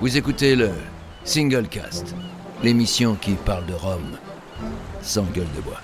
[0.00, 0.70] Vous écoutez le
[1.24, 2.14] Single Cast,
[2.62, 4.16] l'émission qui parle de Rome
[5.02, 5.80] sans gueule de bois.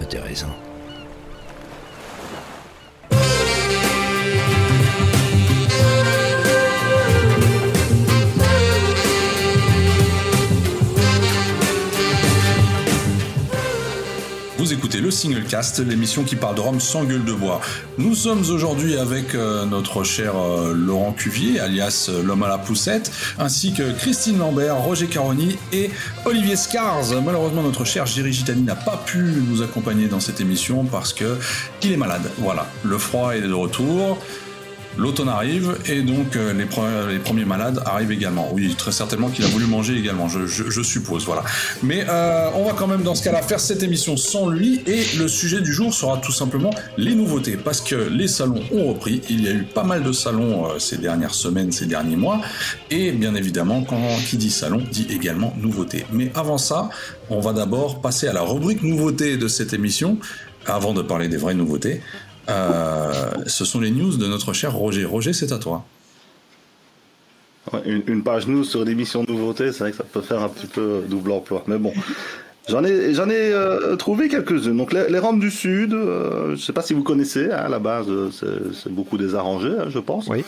[0.00, 0.56] Intéressant.
[14.72, 17.60] Écoutez le Single Cast, l'émission qui parle de Rome sans gueule de bois.
[17.98, 22.56] Nous sommes aujourd'hui avec euh, notre cher euh, Laurent Cuvier, alias euh, l'homme à la
[22.56, 25.90] poussette, ainsi que Christine Lambert, Roger Caroni et
[26.24, 27.22] Olivier Scars.
[27.22, 31.36] Malheureusement, notre cher Géry Gitani n'a pas pu nous accompagner dans cette émission parce que
[31.82, 32.30] il est malade.
[32.38, 34.18] Voilà, le froid est de retour.
[34.98, 38.50] L'automne arrive et donc euh, les, pre- les premiers malades arrivent également.
[38.52, 41.44] Oui, très certainement qu'il a voulu manger également, je suppose, voilà.
[41.82, 45.04] Mais euh, on va quand même dans ce cas-là faire cette émission sans lui et
[45.18, 49.22] le sujet du jour sera tout simplement les nouveautés parce que les salons ont repris.
[49.30, 52.40] Il y a eu pas mal de salons euh, ces dernières semaines, ces derniers mois
[52.90, 56.04] et bien évidemment, quand qui dit salon dit également nouveauté.
[56.12, 56.90] Mais avant ça,
[57.30, 60.18] on va d'abord passer à la rubrique nouveauté de cette émission
[60.66, 62.02] avant de parler des vraies nouveautés.
[62.48, 63.12] Euh,
[63.46, 65.04] ce sont les news de notre cher Roger.
[65.04, 65.84] Roger, c'est à toi.
[67.72, 70.48] Ouais, une, une page news sur l'émission nouveauté, c'est vrai que ça peut faire un
[70.48, 71.62] petit peu double emploi.
[71.68, 71.92] Mais bon,
[72.68, 74.76] j'en ai, j'en ai euh, trouvé quelques-unes.
[74.76, 77.62] Donc les, les Roms du Sud, euh, je ne sais pas si vous connaissez, hein,
[77.66, 80.26] à la base c'est, c'est beaucoup des arrangés, hein, je pense.
[80.26, 80.44] Oui.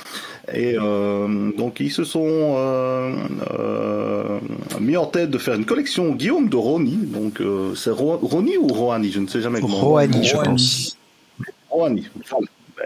[0.52, 3.14] Et euh, donc ils se sont euh,
[3.60, 4.38] euh,
[4.80, 6.96] mis en tête de faire une collection Guillaume de Roni.
[6.96, 9.76] Donc euh, c'est Ro- Roni ou Roani, je ne sais jamais comment.
[9.76, 10.96] Roani, je pense.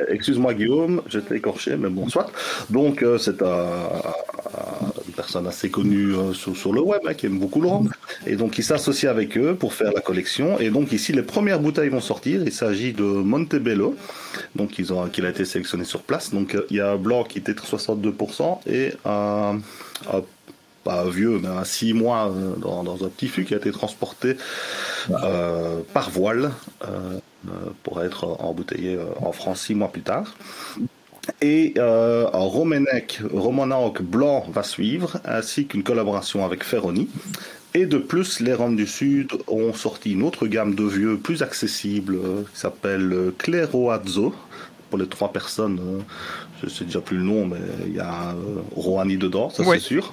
[0.08, 2.30] Excuse-moi Guillaume, j'étais écorché, mais bon, soit.
[2.70, 7.26] Donc euh, c'est un- un- une personne assez connue euh, sur, le web, hein, qui
[7.26, 7.68] aime beaucoup le.
[8.26, 10.58] Et donc il s'associe avec eux pour faire la collection.
[10.60, 12.42] Et donc ici les premières bouteilles vont sortir.
[12.44, 13.96] Il s'agit de Montebello,
[14.54, 14.92] donc ils
[15.24, 16.32] a été sélectionné sur place.
[16.34, 19.58] Donc euh, il y a un blanc qui était 62% et un,
[21.10, 24.36] vieux, mais un 6 mois dans, un petit fût qui a été transporté
[25.92, 26.50] par voile
[27.82, 30.34] pour être embouteillé euh, en France six mois plus tard.
[31.42, 37.08] Et euh, un Romanoc blanc va suivre, ainsi qu'une collaboration avec Ferroni.
[37.74, 41.42] Et de plus, les Roms du Sud ont sorti une autre gamme de vieux plus
[41.42, 44.34] accessible euh, qui s'appelle euh, Cleroazzo.
[44.88, 46.00] Pour les trois personnes, euh,
[46.62, 49.78] je sais déjà plus le nom, mais il y a euh, Roani dedans, ça c'est
[49.78, 50.12] sûr.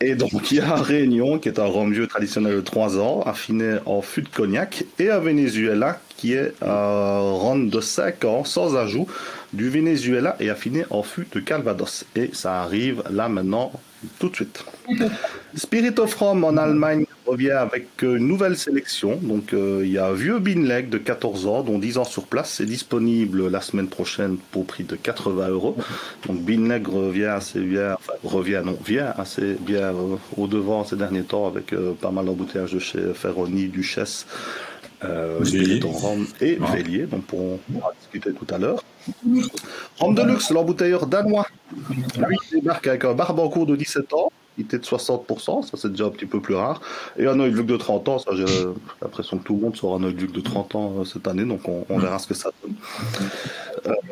[0.00, 2.98] Et donc il y a un Réunion qui est un rhum vieux traditionnel de 3
[2.98, 8.24] ans, affiné en fût de cognac, et un Venezuela qui est un rhum de 5
[8.24, 9.06] ans sans ajout
[9.52, 12.04] du Venezuela et affiné en fût de Calvados.
[12.16, 13.72] Et ça arrive là maintenant
[14.18, 14.64] tout de suite.
[15.54, 19.16] Spirit of Rome en Allemagne revient avec euh, une nouvelle sélection.
[19.16, 22.26] Donc euh, il y a un vieux Binleg de 14 ans, dont 10 ans sur
[22.26, 22.50] place.
[22.50, 25.76] C'est disponible la semaine prochaine pour prix de 80 euros.
[26.26, 30.96] Donc Binleg revient assez bien, enfin revient non, vient assez bien euh, au devant ces
[30.96, 34.26] derniers temps avec euh, pas mal d'embouteillages de chez Ferroni, Duchesse,
[35.02, 35.40] euh,
[35.84, 36.76] Rome et Ouais.
[36.76, 38.82] Vélier, dont on pourra discuter tout à l'heure.
[39.98, 41.46] Rome de luxe, l'embouteilleur danois.
[42.16, 44.30] Lui, il débarque avec un barbe en cours de 17 ans.
[44.56, 46.80] Il était de 60%, ça c'est déjà un petit peu plus rare.
[47.18, 48.44] Et un œil de de 30 ans, ça j'ai
[49.02, 51.68] l'impression que tout le monde sera un œil de 30 ans euh, cette année, donc
[51.68, 52.74] on, on verra ce que ça donne.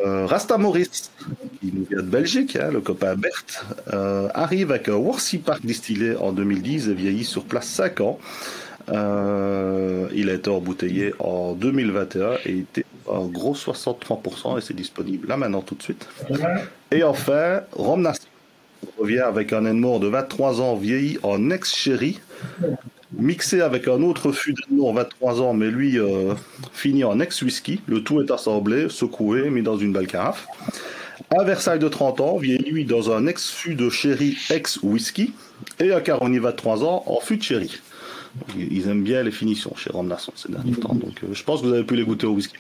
[0.05, 1.13] Euh, Rasta Maurice,
[1.61, 5.65] qui nous vient de Belgique, hein, le copain Berthe, euh, arrive avec un Worcy Park
[5.65, 8.19] distillé en 2010 et vieilli sur place 5 ans.
[8.89, 15.29] Euh, il a été embouteillé en 2021 et était en gros 63% et c'est disponible
[15.29, 16.09] là maintenant tout de suite.
[16.91, 18.11] Et enfin, Rome
[18.99, 22.21] revient avec un Enmore de 23 ans vieilli en ex-sherry,
[23.17, 26.35] mixé avec un autre fût d'Enmore 23 ans, mais lui euh,
[26.73, 27.81] fini en ex-whisky.
[27.87, 30.47] Le tout est assemblé, secoué, mis dans une belle carafe.
[31.31, 35.33] Un Versailles de 30 ans, vieilli lui dans un ex-fût de sherry ex-whisky.
[35.79, 37.81] Et un Caroni 23 ans en fût de sherry.
[38.57, 40.95] Ils aiment bien les finitions chez Rome Nation ces derniers temps.
[40.95, 42.55] Donc euh, je pense que vous avez pu les goûter au whisky.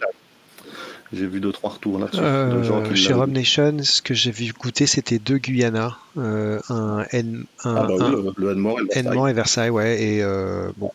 [1.14, 2.20] J'ai vu deux trois retours là-dessus.
[2.20, 7.04] de Euh, chez Rum Nation, ce que j'ai vu goûter, c'était deux Guyana, euh, un
[7.12, 9.06] N, un, Ah bah oui, un le, le Enmore et le Versailles.
[9.12, 10.90] Edmond et Versailles, ouais, et euh, bon,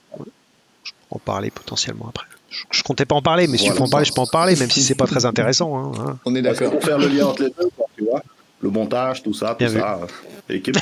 [0.84, 2.26] je peux en parler potentiellement après.
[2.50, 3.74] Je, je comptais pas en parler, mais si Voilà.
[3.76, 5.78] tu peux en parler, je peux en parler, même si c'est pas très intéressant.
[5.78, 6.18] Hein, hein.
[6.26, 6.72] On est d'accord.
[6.72, 8.24] pour faire le lien entre les deux, tu vois,
[8.62, 9.80] le montage, tout ça, tout Bien vu.
[9.80, 10.78] ça, euh, équipe.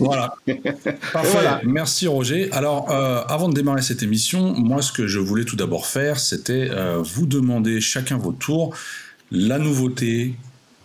[0.00, 0.34] Voilà.
[1.12, 1.30] Parfait.
[1.32, 1.60] voilà.
[1.64, 2.50] Merci Roger.
[2.52, 6.18] Alors, euh, avant de démarrer cette émission, moi, ce que je voulais tout d'abord faire,
[6.18, 8.74] c'était euh, vous demander chacun votre tour
[9.30, 10.34] la nouveauté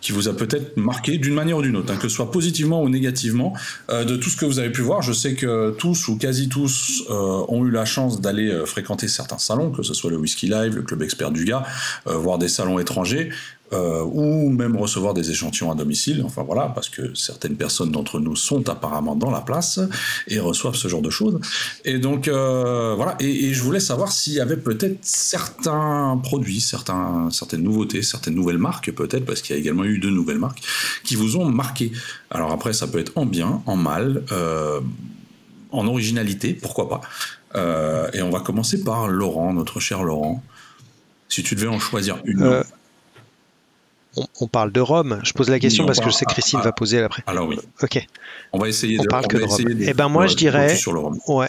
[0.00, 2.82] qui vous a peut-être marqué d'une manière ou d'une autre, hein, que ce soit positivement
[2.82, 3.52] ou négativement,
[3.88, 5.00] euh, de tout ce que vous avez pu voir.
[5.00, 9.70] Je sais que tous ou quasi tous ont eu la chance d'aller fréquenter certains salons,
[9.70, 11.62] que ce soit le Whisky Live, le Club Expert du Gars,
[12.06, 13.30] voire des salons étrangers.
[13.72, 16.22] Euh, ou même recevoir des échantillons à domicile.
[16.26, 19.80] Enfin voilà, parce que certaines personnes d'entre nous sont apparemment dans la place
[20.28, 21.40] et reçoivent ce genre de choses.
[21.86, 27.62] Et donc euh, voilà, et, je voulais savoir s'il y avait peut-être certains produits, certaines
[27.62, 30.62] nouveautés, certaines nouvelles marques peut-être, parce qu'il y a également eu deux nouvelles marques
[31.02, 31.92] qui vous ont marqué.
[32.30, 34.80] Alors après, ça peut être en bien, en mal, euh,
[35.70, 37.00] en originalité, pourquoi pas.
[38.12, 40.42] et on va commencer par Laurent, notre cher Laurent.
[41.28, 42.62] Si tu devais en choisir une
[44.16, 45.20] on, parle de Rome.
[45.24, 47.22] Je pose la question parce que je sais que Christine va poser après.
[47.26, 47.58] Alors oui.
[47.82, 48.06] Ok.
[48.52, 49.78] On va essayer on de parle que de Rome.
[49.80, 50.76] Eh ben moi je dirais.
[51.28, 51.48] Ouais.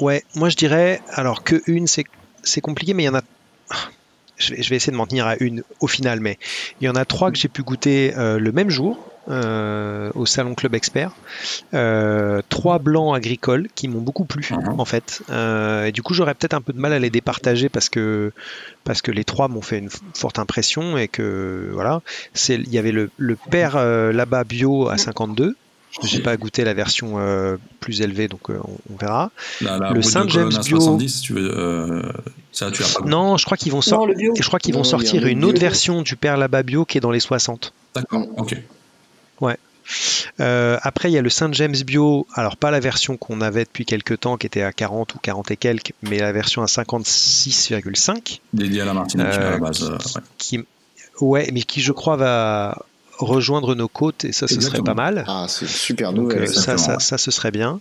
[0.00, 0.24] Ouais.
[0.34, 1.00] Moi je dirais.
[1.12, 2.04] Alors que une c'est
[2.42, 3.22] c'est compliqué, mais il y en a.
[4.36, 6.38] Je vais, essayer de m'en tenir à une au final, mais
[6.80, 9.07] il y en a trois que j'ai pu goûter euh, le même jour.
[9.30, 11.10] Euh, au salon Club Expert.
[11.74, 14.80] Euh, trois blancs agricoles qui m'ont beaucoup plu mhm.
[14.80, 15.20] en fait.
[15.28, 18.32] Euh, et du coup, j'aurais peut-être un peu de mal à les départager parce que
[18.84, 22.00] parce que les trois m'ont fait une forte impression et que voilà,
[22.32, 25.56] c'est il y avait le, le père là-bas bio à 52.
[26.04, 27.16] J'ai pas goûté la version
[27.80, 29.30] plus élevée, donc on, verra.
[29.60, 30.80] le Saint James Bio.
[30.80, 32.02] 70, tu veux,
[32.52, 34.14] ça, tu as pas non, je crois qu'ils vont, sortir.
[34.38, 37.10] je crois qu'ils vont sortir une autre version du père là-bas bio qui est dans
[37.10, 37.74] les 60.
[37.94, 38.56] D'accord, ok.
[40.40, 43.64] Euh, après, il y a le Saint James Bio, alors pas la version qu'on avait
[43.64, 46.66] depuis quelques temps qui était à 40 ou 40 et quelques, mais la version à
[46.66, 48.40] 56,5.
[48.52, 49.82] Dédiée à la Martinique à la euh, base.
[49.82, 50.22] ouais.
[50.36, 50.64] Qui,
[51.20, 52.84] ouais, mais qui je crois va
[53.18, 55.24] rejoindre nos côtes et ça ce serait pas mal.
[55.26, 56.42] Ah c'est super nouvelle.
[56.42, 57.80] Euh, ça, ça, ça, ce serait bien.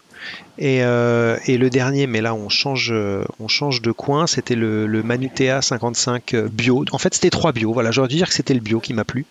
[0.57, 4.55] Et, euh, et, le dernier, mais là on change, euh, on change de coin, c'était
[4.55, 6.83] le, le, Manutea 55 bio.
[6.91, 7.71] En fait c'était trois bio.
[7.71, 9.25] Voilà, j'aurais dû dire que c'était le bio qui m'a plu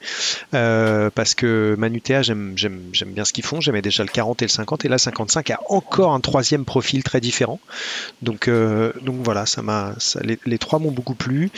[0.52, 3.60] parce que Manutea j'aime bien ce qu'ils font.
[3.60, 7.02] J'aimais déjà le 40 et le 50 et là 55 a encore un troisième profil
[7.02, 7.60] très différent.
[8.22, 11.50] Donc donc voilà, ça m'a, les, les, trois m'ont beaucoup plu.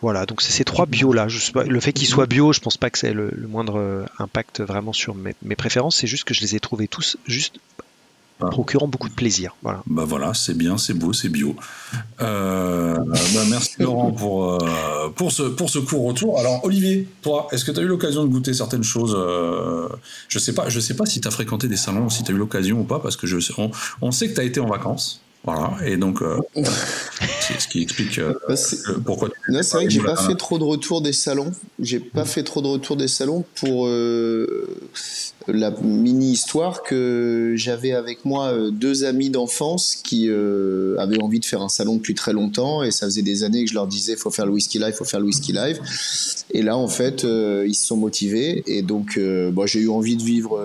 [0.00, 1.26] Voilà, donc c'est ces trois bio là.
[1.66, 4.92] le fait qu'ils soient bio, je pense pas que c'est le, moindre euh, impact vraiment
[4.92, 5.96] sur mes, préférences.
[5.96, 7.58] C'est juste que je les ai trouvés tous juste
[8.40, 8.46] ah.
[8.46, 9.56] procurant beaucoup de plaisir.
[9.62, 9.82] Voilà.
[9.86, 11.56] Bah voilà, c'est bien, c'est beau, c'est bio.
[12.20, 16.38] Euh, bah merci Laurent pour, euh, pour, ce, pour ce court retour.
[16.38, 19.16] Alors Olivier, toi, est-ce que tu as eu l'occasion de goûter certaines choses
[20.28, 22.34] Je sais pas, je sais pas si tu as fréquenté des salons, si tu as
[22.36, 24.68] eu l'occasion ou pas, parce que je, on, on sait que tu as été en
[24.68, 25.22] vacances.
[25.44, 28.54] Voilà, et donc euh, c'est ce qui explique euh, bah,
[29.04, 29.30] pourquoi.
[29.62, 31.52] c'est vrai que j'ai pas fait trop de retours des salons.
[31.80, 34.68] J'ai pas fait trop de retours des salons pour euh,
[35.46, 41.62] la mini histoire que j'avais avec moi deux amis d'enfance qui avaient envie de faire
[41.62, 44.30] un salon depuis très longtemps et ça faisait des années que je leur disais faut
[44.30, 45.80] faire le whisky live, faut faire le whisky live.
[46.50, 50.22] Et là en fait ils se sont motivés et donc bon, j'ai eu envie de
[50.22, 50.60] vivre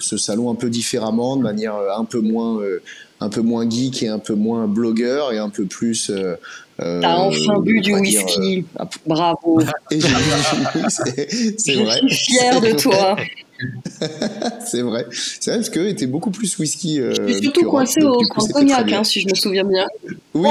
[0.00, 2.60] ce salon un peu différemment, de manière un peu moins
[3.20, 6.10] un peu moins geek et un peu moins blogueur et un peu plus.
[6.10, 6.36] Euh,
[6.80, 9.60] euh T'as enfin bu du whisky, euh, bravo.
[9.90, 10.84] Et j'ai bu
[11.58, 12.00] c'est vrai.
[12.06, 13.16] Je suis fier de toi.
[14.64, 15.06] c'est vrai.
[15.10, 17.00] C'est vrai parce que était beaucoup plus whisky.
[17.00, 18.20] Euh, je suis surtout coincé au
[18.52, 19.88] cognac, hein, si je me souviens bien.
[20.34, 20.48] Oui,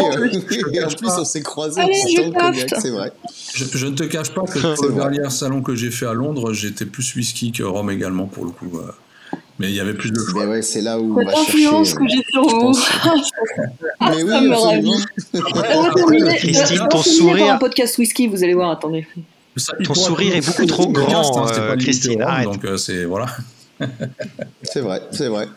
[0.73, 3.13] et en plus on s'est croisés au cognac, c'est vrai.
[3.53, 6.85] Je, ne te cache pas que le dernier salon que j'ai fait à Londres, j'étais
[6.85, 8.81] plus whisky que rhum également pour le coup.
[9.59, 10.45] Mais il y avait plus de choix.
[10.45, 12.71] Mais ouais, c'est là où on va influence que j'ai sur vous.
[14.01, 16.35] mais oui, ça me ravit.
[16.37, 17.53] Christine, ton sourire.
[17.53, 19.07] un podcast whisky, vous allez voir, attendez.
[19.83, 22.25] ton sourire est beaucoup trop grand, euh, Christine.
[22.43, 23.25] Donc euh, c'est voilà.
[24.63, 25.47] c'est vrai, c'est vrai.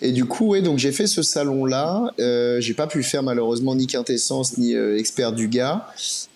[0.00, 2.12] Et du coup, ouais, donc j'ai fait ce salon-là.
[2.18, 5.86] Euh, j'ai pas pu faire malheureusement ni quintessence ni euh, expert du gars.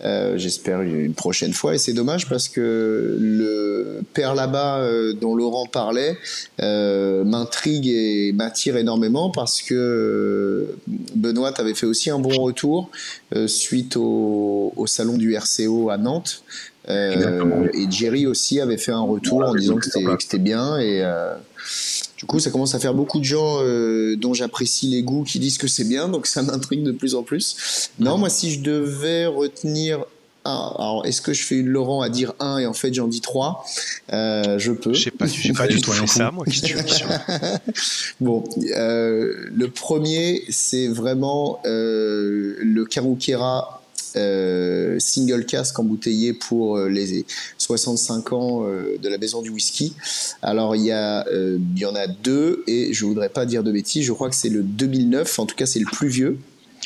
[0.05, 1.75] Euh, J'espère une prochaine fois.
[1.75, 6.17] Et c'est dommage parce que le père là-bas euh, dont Laurent parlait
[6.59, 10.77] m'intrigue et m'attire énormément parce que
[11.15, 12.91] Benoît avait fait aussi un bon retour
[13.47, 16.43] suite au, au, salon du RCO à Nantes.
[16.88, 19.87] Et Jerry aussi avait fait un retour en disant que
[20.18, 21.02] c'était bien et
[22.18, 25.38] du coup, ça commence à faire beaucoup de gens euh, dont j'apprécie les goûts qui
[25.38, 27.90] disent que c'est bien, donc ça m'intrigue de plus en plus.
[28.00, 30.04] Non, moi, si je devais retenir
[30.45, 33.21] alors, est-ce que je fais une Laurent à dire un et en fait j'en dis
[33.21, 33.66] trois?
[34.12, 34.95] Euh, Je peux.
[34.95, 36.47] Je sais pas, j'ai pas du tout fait ça, moi.
[38.21, 43.77] bon, euh, le premier, c'est vraiment euh, le Karukera
[44.18, 47.25] euh, single cask embouteillé pour euh, les
[47.58, 49.94] 65 ans euh, de la maison du whisky.
[50.42, 53.72] Alors il y, a, il y en a deux et je voudrais pas dire de
[53.72, 56.38] bêtises, je crois que c'est le 2009, en tout cas c'est le plus vieux.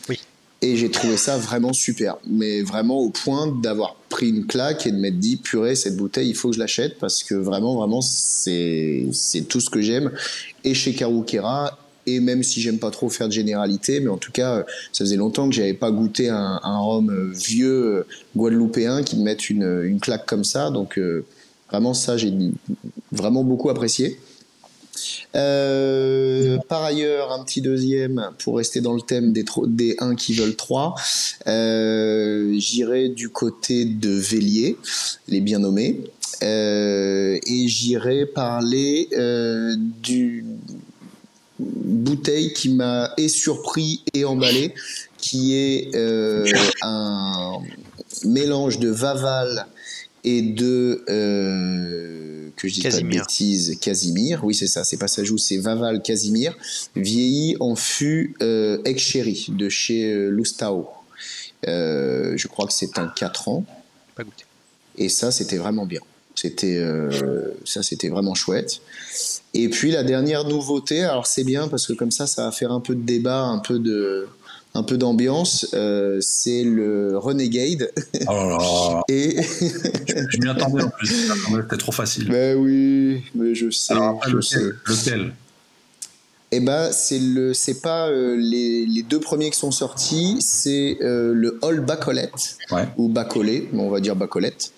[0.08, 0.20] Oui.
[0.64, 4.92] Et j'ai trouvé ça vraiment super, mais vraiment au point d'avoir pris une claque et
[4.92, 8.02] de m'être dit purée cette bouteille il faut que je l'achète parce que vraiment vraiment
[8.02, 10.12] c'est c'est tout ce que j'aime
[10.62, 14.32] et chez Karukera et même si j'aime pas trop faire de généralité, mais en tout
[14.32, 18.06] cas, ça faisait longtemps que j'avais pas goûté un, rhum vieux
[18.36, 20.70] guadeloupéen qui me mette une, claque comme ça.
[20.70, 21.00] Donc
[21.70, 22.32] vraiment ça, j'ai
[23.12, 24.18] vraiment beaucoup apprécié.
[25.34, 30.34] Euh, par ailleurs, un petit deuxième pour rester dans le thème des, des 1 qui
[30.34, 30.94] veulent 3.
[31.46, 34.76] Euh, J'irai du côté de Vélier,
[35.28, 36.00] les bien nommés.
[36.42, 40.44] Euh, et j'irai parler euh, du
[41.62, 44.74] bouteille qui m'a et surpris et emballé,
[45.18, 46.44] qui est euh,
[46.82, 47.58] un
[48.24, 49.66] mélange de Vaval
[50.24, 54.44] et de euh, que je dis pas de bêtises, Casimir.
[54.44, 56.56] Oui, c'est ça, c'est pas ça joue, c'est Vaval Casimir,
[56.94, 60.30] vieilli en fût euh, ex chéri de chez euh.
[61.68, 63.64] Euh, je crois que c'est un 4 ans.
[64.16, 64.44] Pas goûté.
[64.98, 66.00] Et ça, c'était vraiment bien.
[66.34, 67.10] C'était euh,
[67.64, 68.80] ça, c'était vraiment chouette.
[69.54, 72.72] Et puis la dernière nouveauté, alors c'est bien parce que comme ça, ça va faire
[72.72, 74.26] un peu de débat, un peu de
[74.74, 77.92] un peu d'ambiance, euh, c'est le Renegade.
[78.26, 79.02] Oh là là.
[79.08, 81.30] Et je m'y attendais en plus,
[81.62, 82.28] c'était trop facile.
[82.28, 85.10] Ben oui, mais je sais, Alors après, je lequel, sais.
[85.10, 85.32] lequel?
[86.54, 90.98] Eh ben, c'est le, c'est pas euh, les, les deux premiers qui sont sortis, c'est
[91.00, 92.86] euh, le All Bacolette Ouais.
[92.98, 94.72] ou Bacolé, on va dire Bacolette,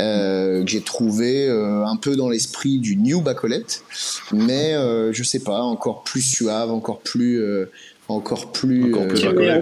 [0.00, 3.84] euh, que j'ai trouvé euh, un peu dans l'esprit du New Bacolette,
[4.32, 7.70] mais euh, je sais pas, encore plus suave, encore plus, euh,
[8.08, 9.52] encore plus, Encore plus bacolé,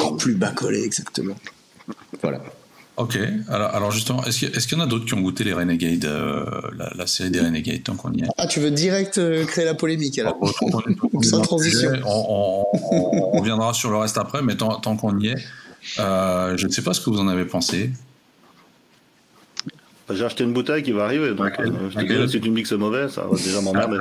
[0.00, 1.34] encore plus bacolé, exactement.
[2.22, 2.42] Voilà.
[2.98, 3.16] Ok,
[3.48, 6.44] alors, alors justement, est-ce qu'il y, en a d'autres qui ont goûté les Renegades, euh,
[6.76, 8.26] la, la série des Renegades, tant qu'on y est?
[8.36, 10.36] Ah, tu veux direct euh, créer la polémique alors
[11.22, 11.92] Sans transition.
[12.04, 15.36] On, on- on- on reviendra sur le reste après, mais tant, tant qu'on y est,
[16.00, 17.92] euh, je ne sais pas ce que vous en avez pensé.
[20.10, 22.56] J'ai acheté une bouteille qui va arriver, donc euh, je te dirais, si tu me
[22.56, 23.98] dis que c'est mauvais, ça va déjà m'emmerder.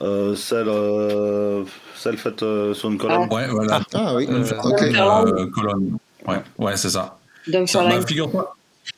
[0.00, 1.64] Euh, celle, euh,
[1.96, 3.32] celle faite euh, sur une colonne.
[3.32, 3.80] Ouais, voilà.
[3.94, 4.82] Ah oui, Euh, ok.
[4.82, 5.96] euh, colonne.
[6.28, 7.18] Ouais, ouais, c'est ça.
[7.66, 8.56] Ça figure-toi.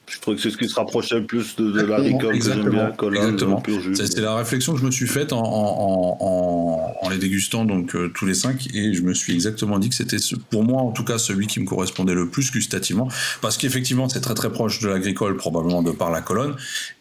[0.08, 2.44] Je trouvais que c'est ce qui se rapprochait le plus de, de la ricole que
[2.44, 3.62] j'aime bien, Exactement.
[3.94, 7.94] c'est la réflexion que je me suis faite en, en, en, en les dégustant donc
[7.94, 10.16] euh, tous les cinq et je me suis exactement dit que c'était
[10.50, 13.08] pour moi en tout cas celui qui me correspondait le plus gustativement
[13.42, 16.54] parce qu'effectivement c'est très très proche de l'agricole probablement de par la colonne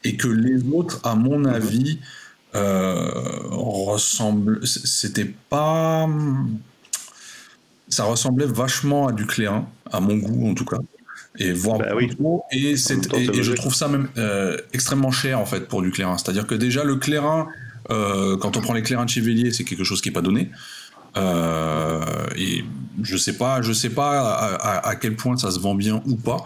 [0.04, 2.00] et que les autres à mon avis
[2.56, 3.12] euh,
[3.52, 6.08] ressemblent c'était pas
[7.88, 10.78] ça ressemblait vachement à du clairin à mon goût en tout cas
[11.40, 12.10] et voire Bah oui.
[12.10, 12.44] trop.
[12.52, 16.46] et, temps, je trouve ça même euh, extrêmement cher en fait pour du clairin c'est-à-dire
[16.46, 17.48] que déjà le clairin
[17.90, 20.52] euh, quand on prend les clairins de Chevalier c'est quelque chose qui est pas donné
[21.18, 22.02] euh,
[22.36, 22.64] et
[23.02, 26.02] je sais pas, je sais pas à, à- à quel point ça se vend bien
[26.08, 26.38] ou pas,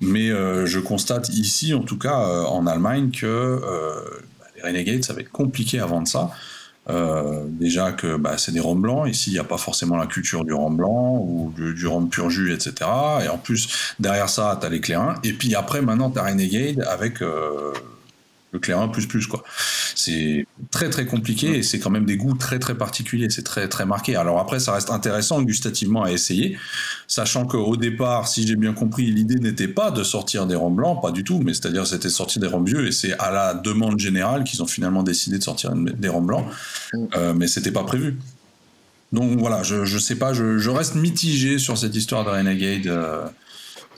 [0.00, 3.60] mais je constate ici, en tout cas en Allemagne, que
[4.56, 6.30] les Renegades, ça va être compliqué à vendre ça.
[6.90, 10.06] Euh, déjà que bah, c'est des rhums blancs, ici il n'y a pas forcément la
[10.06, 12.72] culture du rhum blanc ou du, du pur jus, etc.
[13.24, 15.14] Et en plus, derrière ça, tu as les clairins.
[15.22, 17.72] Et puis après, maintenant, tu as Renegade avec euh,
[18.52, 19.44] le clairin plus plus, quoi.
[19.94, 23.68] C'est très très compliqué et c'est quand même des goûts très très particuliers, c'est très
[23.68, 24.16] très marqué.
[24.16, 26.58] Alors après, ça reste intéressant gustativement à essayer,
[27.06, 31.00] sachant qu'au départ, si j'ai bien compris, l'idée n'était pas de sortir des rhums blancs,
[31.00, 33.54] pas du tout, mais c'est-à-dire c'était de sortir des rhums vieux et c'est à la
[33.54, 36.46] demande générale qu'ils ont finalement décidé de sortir des rhums blancs,
[37.14, 38.18] Euh, mais c'était pas prévu.
[39.12, 42.86] Donc voilà, je, je sais pas, je, je reste mitigé sur cette histoire de Renegade.
[42.86, 43.26] euh,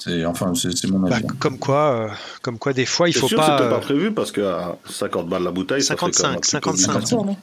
[0.04, 1.26] c'est enfin c'est mon Bah, avis.
[1.38, 2.09] comme quoi, euh,
[2.42, 3.56] comme quoi, des fois, il C'est faut sûr, pas.
[3.59, 6.14] c'était pas euh, prévu parce que à 50 balles la bouteille, ça fait quand même
[6.37, 7.00] un 55, petit peu 55.
[7.00, 7.37] bizarre, non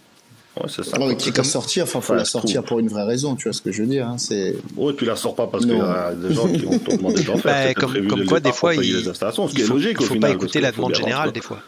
[0.57, 0.97] Ouais, c'est ça.
[1.15, 3.61] Quitte à sortir, enfin, faut Ouais, la sortir pour une vraie raison, tu vois ce
[3.61, 4.07] que je veux dire.
[4.07, 6.77] hein, c'est Ouais, tu la sors pas parce qu'il y a des gens qui vont
[6.77, 7.67] te demander d'en faire.
[7.67, 10.35] Bah, comme- quoi, des fois, il- il est faut, logique il au faut final, pas
[10.35, 11.59] écouter la demande générale des fois.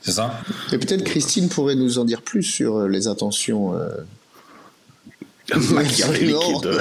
[0.00, 0.40] C'est ça
[0.72, 3.88] Et peut-être Christine pourrait nous en dire plus sur euh, les intentions euh.
[5.72, 6.78] Machiavélique de-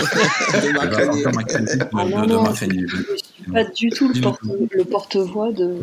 [1.93, 4.41] Ah non, je je suis pas du tout le Dis-nous porte-
[4.71, 5.77] le porte-voix de,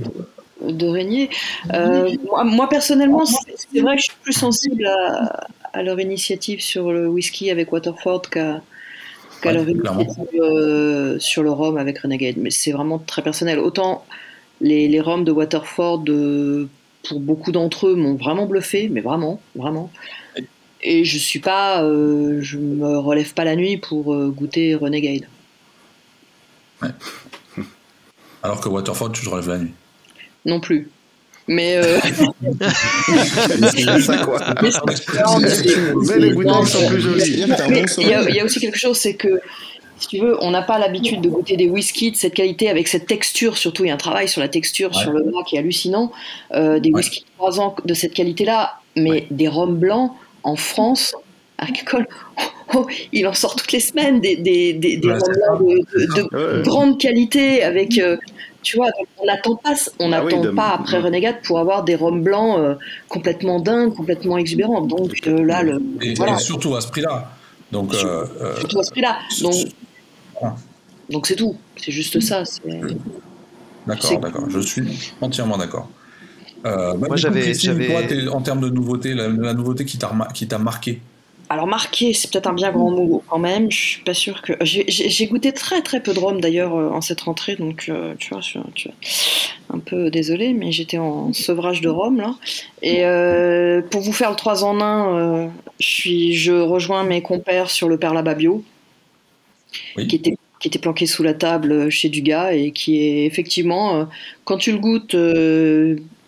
[0.62, 1.30] de Régnier.
[1.72, 6.00] Euh, moi, moi, personnellement, c'est c'est vrai que je suis plus sensible à, à leur
[6.00, 8.62] initiative sur le whisky avec Waterford qu'à
[9.42, 12.36] qu'à Ouais, leur initiative euh, sur le rhum avec Renegade.
[12.38, 13.58] Mais c'est vraiment très personnel.
[13.58, 14.04] Autant
[14.60, 16.68] les, les rhums de Waterford, euh,
[17.08, 19.90] pour beaucoup d'entre eux, m'ont vraiment bluffé, mais vraiment, vraiment.
[20.82, 25.24] Et je suis pas, euh, je me relève pas la nuit pour euh, goûter Renegade.
[28.42, 29.72] Alors que Waterford, tu te relèves la nuit.
[30.46, 30.88] non plus.
[31.46, 31.98] Mais, euh,
[33.74, 34.40] C'est ça, quoi.
[36.16, 37.22] les bouteilles sont plus jolies.
[37.26, 38.26] il y, a- sommeil.
[38.28, 39.40] il y a aussi quelque chose, c'est que
[39.98, 42.88] si tu veux, on n'a pas l'habitude de goûter des whiskies de cette qualité avec
[42.88, 43.58] cette texture.
[43.58, 45.02] Surtout, il y a un travail sur la texture, Ouais.
[45.02, 46.10] sur le gras qui est hallucinant.
[46.54, 46.96] Euh, des Ouais.
[46.98, 51.14] whiskies de 3 ans de cette qualité-là, mais des rhums blancs en France.
[51.58, 52.06] agricole,
[52.74, 57.98] oh, il en sort toutes les semaines des, des, des, de, grande qualité avec.
[57.98, 58.16] Euh,
[58.62, 60.22] tu vois, on n'attend pas, on ah
[60.54, 62.74] pas après Renegade pour avoir des rhums blancs euh,
[63.08, 64.82] complètement dingues, complètement exubérants.
[64.82, 67.32] Donc euh, là, le, et, surtout à ce prix-là.
[67.72, 69.18] Donc, surtout à ce prix-là.
[69.40, 69.54] Donc,
[71.08, 71.56] donc c'est tout.
[71.76, 72.42] C'est juste ça.
[73.86, 74.50] D'accord, d'accord.
[74.50, 74.82] Je suis
[75.22, 75.88] entièrement d'accord.
[76.66, 81.00] Euh, bah, Moi, j'avais, en termes de nouveauté, la, nouveauté qui t'a, qui t'a marqué
[81.52, 83.72] alors marqué, c'est peut-être un bien grand mot quand même.
[83.72, 87.00] Je suis pas sûr que j'ai, goûté très très peu de rhum d'ailleurs euh, en
[87.00, 88.90] cette rentrée, donc euh, tu, vois, je suis,
[89.68, 92.36] un peu désolé, mais j'étais en sevrage de rhum là.
[92.82, 93.02] Et
[93.90, 95.50] pour vous faire le 3 en 1,
[95.80, 98.62] je suis, je rejoins mes compères sur le Perla Babio,
[99.96, 104.06] qui était qui était planqué sous la table chez Dugas et qui est effectivement,
[104.44, 105.16] quand tu le goûtes,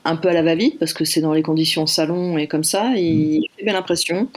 [0.04, 2.92] un peu à la va-vite parce que c'est dans les conditions salon et comme ça,
[2.96, 3.42] il mm.
[3.56, 4.28] fait belle impression.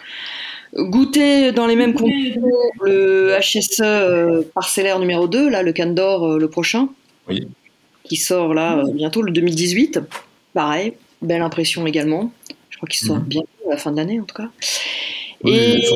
[0.76, 2.42] Goûter dans les mêmes conditions
[2.82, 6.90] le HSE euh, parcellaire numéro 2, là, le Candor euh, le prochain,
[8.04, 10.00] qui sort là euh, bientôt, le 2018.
[10.54, 12.32] Pareil, belle impression également.
[12.70, 13.24] Je crois qu'il sort mm.
[13.24, 14.50] bientôt à la fin de l'année en tout cas.
[15.46, 15.88] et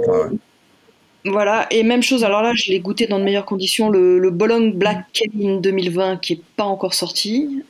[1.25, 4.29] voilà, et même chose, alors là, je l'ai goûté dans de meilleures conditions, le, le
[4.29, 7.61] Bolong Black Kevin 2020 qui n'est pas encore sorti.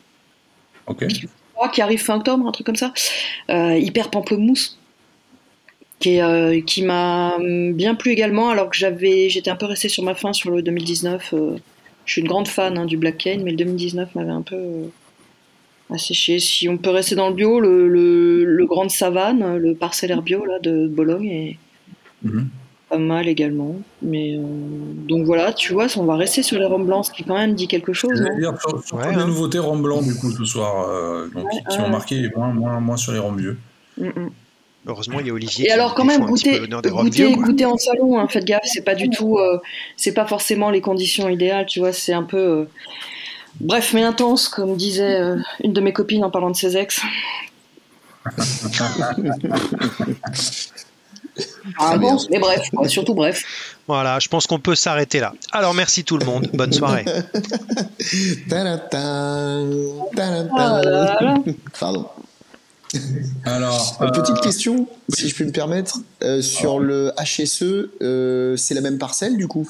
[0.86, 1.06] Ok
[1.68, 2.94] qui arrive fin octobre, un truc comme ça.
[3.50, 4.78] Euh, hyper pamplemousse.
[6.00, 10.02] Qui, euh, qui m'a bien plu également, alors que j'avais, j'étais un peu resté sur
[10.02, 11.34] ma fin sur le 2019.
[11.34, 11.58] Euh,
[12.06, 14.90] je suis une grande fan hein, du Black Cane, mais le 2019 m'avait un peu
[15.90, 16.40] asséché.
[16.40, 17.90] Si on peut rester dans le bio, le,
[18.46, 21.58] le, Grande Savane, le parcellaire bio là, de Bologne, est,
[22.24, 22.48] mhm
[22.98, 23.76] mal également.
[24.02, 24.44] Mais euh,
[25.08, 27.54] donc voilà, tu vois, on va rester sur les rhums blancs, ce qui quand même
[27.54, 28.24] dit quelque chose.
[28.38, 28.54] Dire,
[28.86, 29.28] sur, les hein.
[29.28, 32.98] nouveautés rhum blanc du coup ce soir, euh, donc, qui ont marqué moins, moins, moins
[32.98, 33.58] sur les rhums vieux.
[33.98, 34.30] Mm, mm.
[34.88, 35.68] Heureusement, il y a Olivier.
[35.68, 39.10] Et alors, quand même, goûter, goûter, goûter, en salon, hein, faites gaffe, c'est pas du
[39.10, 39.60] tout, euh,
[39.98, 42.68] c'est pas forcément les conditions idéales, tu vois, c'est un peu.
[43.60, 45.20] bref, mais intense, comme disait
[45.64, 47.02] une de mes copines en parlant de ses ex.
[51.78, 53.44] Ah bon, mais bref, surtout bref.
[53.88, 55.34] Voilà, je pense qu'on peut s'arrêter là.
[55.52, 57.06] Alors merci tout le monde, bonne soirée.
[61.80, 62.08] Pardon.
[63.46, 68.58] Alors, Une petite euh, question, si je peux me permettre, euh, sur le HSE, euh,
[68.58, 69.70] c'est la même parcelle du coup?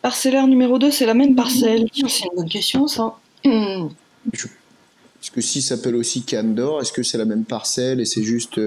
[0.00, 1.86] Parcellaire numéro 2, c'est la même parcelle.
[1.92, 3.16] C'est une bonne question ça.
[3.44, 8.58] Est-ce que si s'appelle aussi Candor, est-ce que c'est la même parcelle et c'est juste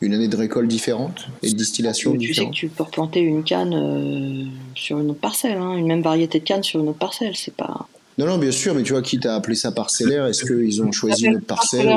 [0.00, 2.54] une année de récolte différente et de distillation tu différente.
[2.54, 5.86] Tu sais que tu peux replanter une canne euh, sur une autre parcelle, hein, une
[5.86, 7.88] même variété de canne sur une autre parcelle, c'est pas.
[8.16, 10.90] Non, non, bien sûr, mais tu vois, qui t'a appelé ça parcellaire Est-ce qu'ils ont
[10.90, 11.96] choisi une autre parcelle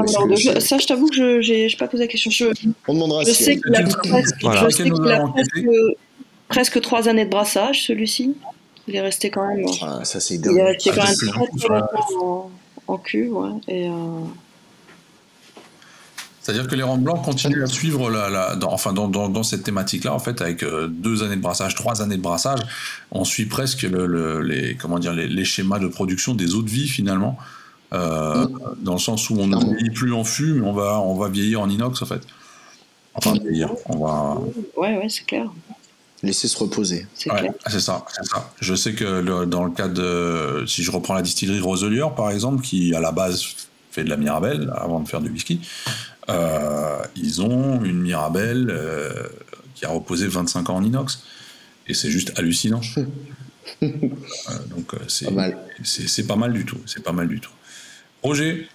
[0.60, 2.30] Ça, je t'avoue que je n'ai pas posé la question.
[2.30, 2.46] Je,
[2.88, 4.36] On demandera je sais qu'il a, presque,
[5.56, 5.94] je
[6.48, 8.36] presque, trois années de brassage, celui-ci.
[8.88, 9.66] Il est resté quand même.
[9.82, 12.52] Ah, ça, c'est Il est resté quand même très, très longtemps en,
[12.88, 13.50] en cul, ouais.
[13.68, 13.88] Et.
[13.88, 13.92] Euh,
[16.41, 20.19] c'est-à-dire que les rangs blancs continuent à suivre la, dans, enfin dans, cette thématique-là, en
[20.19, 22.60] fait, avec euh, deux années de brassage, trois années de brassage,
[23.12, 27.38] on suit presque les, comment dire, les, schémas de production des eaux de vie finalement,
[27.93, 28.47] euh,
[28.80, 31.30] dans le sens où on ne vieillit plus en fût, mais on va, on va
[31.30, 32.21] vieillir en inox en fait.
[33.13, 34.41] Enfin, vieillir, on va.
[34.77, 35.45] Ouais, ouais, c'est clair.
[36.23, 37.06] Laisser se reposer.
[37.13, 37.30] C'est
[37.80, 38.51] ça, c'est ça.
[38.60, 42.63] Je sais que dans le cas de, si je reprends la distillerie Roselier par exemple,
[42.63, 43.45] qui à la base
[43.91, 45.60] fait de la Mirabelle avant de faire du whisky.
[46.29, 49.27] Euh, ils ont une Mirabelle euh,
[49.75, 51.23] qui a reposé 25 ans en inox.
[51.88, 52.81] Et c'est juste hallucinant.
[53.84, 53.88] Euh,
[54.75, 55.57] donc c'est pas, mal.
[55.84, 56.79] c'est pas mal du tout.
[56.88, 57.51] C'est pas mal du tout.
[58.23, 58.67] Roger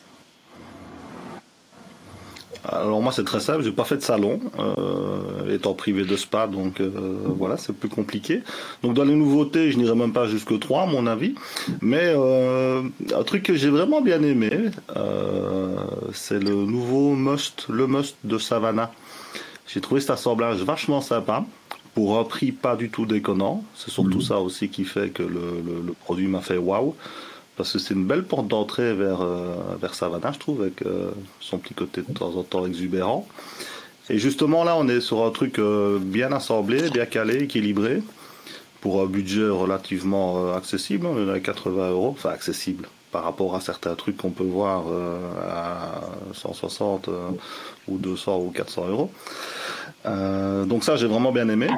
[2.68, 6.46] alors moi c'est très simple, j'ai pas fait de salon, euh, étant privé de spa,
[6.46, 6.90] donc euh,
[7.36, 8.42] voilà, c'est plus compliqué.
[8.82, 11.34] Donc dans les nouveautés, je n'irai même pas jusque 3 à mon avis,
[11.80, 12.82] mais euh,
[13.14, 14.50] un truc que j'ai vraiment bien aimé,
[16.12, 18.92] c'est le nouveau Must, le Must de Savannah.
[19.66, 21.44] J'ai trouvé cet assemblage vachement sympa,
[21.94, 23.64] pour un prix pas du tout déconnant.
[23.74, 24.22] C'est surtout mmh.
[24.22, 26.94] ça aussi qui fait que le, le produit m'a fait waouh
[27.56, 31.10] parce que c'est une belle porte d'entrée vers, euh, vers Savannah, je trouve, avec euh,
[31.40, 33.26] son petit côté de temps en temps exubérant.
[34.10, 38.02] Et justement, là, on est sur un truc euh, bien assemblé, bien calé, équilibré,
[38.80, 43.60] pour un budget relativement accessible, on est à 80 euros, enfin accessible par rapport à
[43.60, 44.84] certains trucs qu'on peut voir
[45.50, 46.02] à
[46.34, 47.08] 160
[47.88, 49.10] ou 200 ou 400 euros.
[50.66, 51.68] donc ça, j'ai vraiment bien aimé.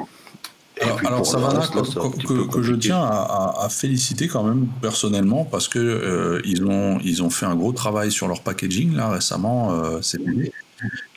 [0.81, 6.41] Alors, ça va que, que, je tiens à, féliciter quand même personnellement parce que euh,
[6.45, 9.73] ils ont ils ont fait un gros travail sur leur packaging là récemment.
[9.73, 9.99] Euh,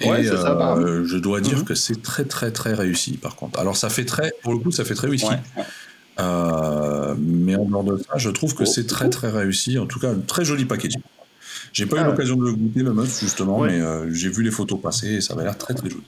[0.01, 1.65] Et euh, je dois dire mhm.
[1.65, 3.59] que c'est très très très réussi par contre.
[3.59, 5.35] Alors ça fait très, pour le coup, ça fait très whisky.
[6.21, 9.79] Euh, mais en dehors de ça, je trouve que c'est très très réussi.
[9.79, 11.01] En tout cas, très joli packaging.
[11.73, 14.43] J'ai pas eu ah l'occasion de le goûter le meuf justement, mais euh, j'ai vu
[14.43, 16.03] les photos passer et ça va l'air très très joli.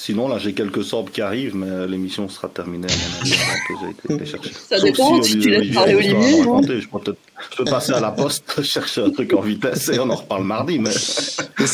[0.00, 3.58] Sinon, là, j'ai quelques sorbes qui arrivent, mais l'émission sera terminée à mon avis avant
[3.66, 3.74] que
[4.06, 4.52] j'ai été chercher.
[4.52, 6.40] Ça dépend, si, tu laisses parler Olivier.
[6.40, 7.16] Je, peux
[7.50, 10.44] je peux passer à la poste, chercher un truc en vitesse et on en reparle
[10.44, 10.78] mardi.
[10.78, 10.92] Mais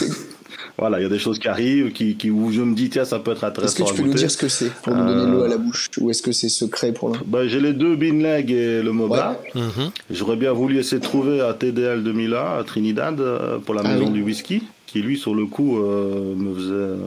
[0.78, 3.04] voilà, il y a des choses qui arrivent qui, qui, où je me dis, tiens,
[3.04, 3.84] ça peut être intéressant.
[3.84, 5.58] Est-ce que tu peux nous dire ce que c'est pour nous donner l'eau à la
[5.58, 7.20] bouche Ou est-ce que c'est secret pour nous?
[7.26, 9.38] Bah, J'ai les deux Binleg et le MOBA.
[9.54, 9.90] Mhm.
[10.10, 13.88] J'aurais bien voulu essayer de trouver à TDL 2001, à Trinidad, euh, pour la ah
[13.88, 17.04] maison du whisky, qui lui, sur le coup, euh, me faisait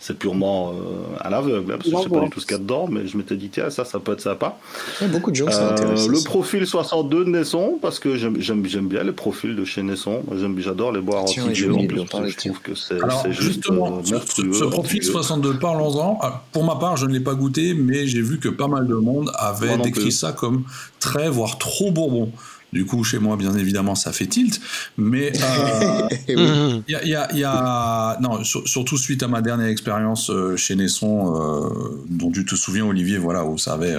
[0.00, 2.56] c'est purement euh, à l'aveugle, hein, parce que je sais pas du tout ce qu'il
[2.56, 4.56] y a dedans, mais je m'étais dit, tiens, ça, ça peut être sympa.
[5.00, 8.16] Il y a beaucoup de gens ça euh, Le profil 62 de Naisson, parce que
[8.16, 10.22] j'aime bien les profils de chez Naisson.
[10.58, 12.98] J'adore les boire en je trouve que c'est
[13.32, 14.52] juste euh, monstrueux.
[14.52, 16.18] Ce, profil 62, parlons-en.
[16.22, 18.86] Ah, pour ma part, je ne l'ai pas goûté, mais j'ai vu que pas mal
[18.86, 20.64] de monde avait décrit ça comme
[21.00, 22.30] très, voire trop bourbon.
[22.72, 24.60] Du coup, chez moi, bien évidemment, ça fait tilt.
[24.98, 26.08] Mais euh,
[26.88, 32.30] il y, a, non, surtout suite à ma dernière expérience euh, chez Nesson, euh, dont
[32.30, 33.96] tu te souviens, Olivier, voilà, où ça avait,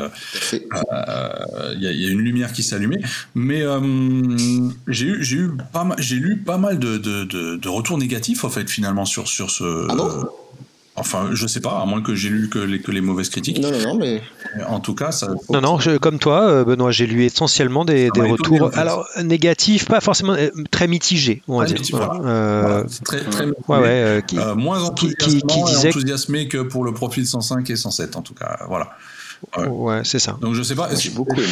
[0.53, 3.01] il y, a une lumière qui s'allumait.
[3.34, 3.63] Mais
[4.88, 8.49] j'ai eu, j'ai eu pas mal, j'ai lu pas mal de, de, retours négatifs en
[8.49, 9.88] fait finalement sur sur ce.
[9.89, 9.95] Ah
[10.99, 13.59] Enfin, je sais pas, à moins que j'ai lu que les, que les mauvaises critiques.
[13.59, 14.21] Non, non, non, mais.
[14.67, 15.29] En tout cas, ça.
[15.49, 18.71] Non, non, comme toi, euh, Benoît, j'ai lu essentiellement des, des retours.
[18.75, 21.77] Alors, négatifs, pas forcément euh, très mitigés, on va dire.
[22.25, 28.15] Euh, très, très ouais, ouais, qui, moins enthousiasmé que pour le profil 105 et 107,
[28.15, 28.59] en tout cas.
[28.67, 28.89] Voilà.
[29.69, 30.38] Ouais, c'est ça.
[30.41, 30.93] Donc, je sais pas.
[30.95, 31.47] J'ai beaucoup aimé.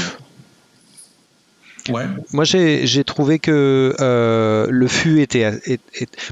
[2.33, 5.51] Moi, j'ai trouvé que euh, le fût était,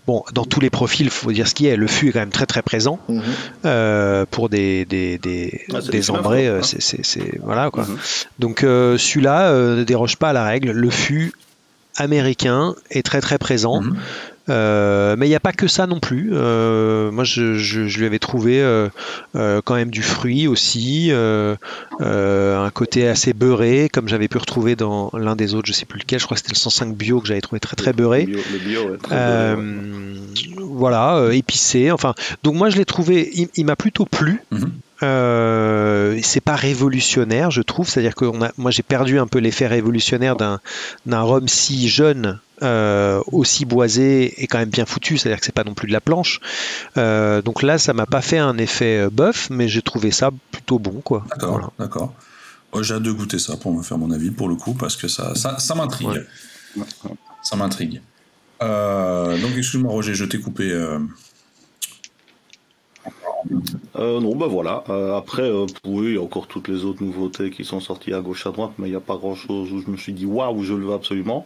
[0.08, 1.76] bon dans tous les profils, faut dire ce qui est.
[1.76, 3.22] Le fût est quand même très très présent mhm.
[3.66, 6.48] euh, pour des des des, ah, ambrés.
[6.48, 7.84] Euh, c'est voilà quoi.
[7.84, 7.98] Mhm.
[8.40, 10.72] Donc celui-là ne déroge pas à la règle.
[10.72, 11.34] Le fût
[11.98, 13.82] américain est très très présent.
[13.82, 13.98] Mhm.
[14.48, 16.30] Euh, mais il n'y a pas que ça non plus.
[16.34, 18.90] Euh, moi, je, je, lui avais trouvé euh,
[19.34, 25.36] quand même du fruit aussi, un côté assez beurré, comme j'avais pu retrouver dans l'un
[25.36, 27.42] des autres, je sais plus lequel, je crois que c'était le 105 bio que j'avais
[27.42, 28.28] trouvé très très beurré.
[30.58, 31.92] Voilà, épicé.
[31.92, 34.42] Enfin, donc moi je l'ai trouvé, il, m'a plutôt plu.
[34.52, 34.72] Mhm.
[35.04, 37.90] Euh, c'est pas révolutionnaire, je trouve.
[37.90, 38.26] C'est-à-dire que
[38.58, 44.48] moi, j'ai perdu un peu l'effet révolutionnaire d'un rhum si jeune, euh, aussi boisé et
[44.48, 45.18] quand même bien foutu.
[45.18, 46.40] C'est-à-dire que c'est pas non plus de la planche.
[46.98, 50.80] Euh, donc là, ça m'a pas fait un effet bof, mais j'ai trouvé ça plutôt
[50.80, 51.26] bon, quoi.
[51.30, 52.14] D'accord, d'accord.
[52.82, 55.08] j'ai hâte de goûter ça pour me faire mon avis pour le coup, parce que
[55.08, 56.26] ça, ça, m'intrigue.
[57.44, 58.02] Ça m'intrigue.
[58.62, 60.74] donc, excuse-moi, Roger, je t'ai coupé.
[63.98, 64.84] Euh, non, bah voilà.
[64.90, 68.14] Euh, après, euh, oui, il y a encore toutes les autres nouveautés qui sont sorties
[68.14, 70.26] à gauche à droite, mais il n'y a pas grand-chose où je me suis dit
[70.26, 71.46] waouh, je le veux absolument.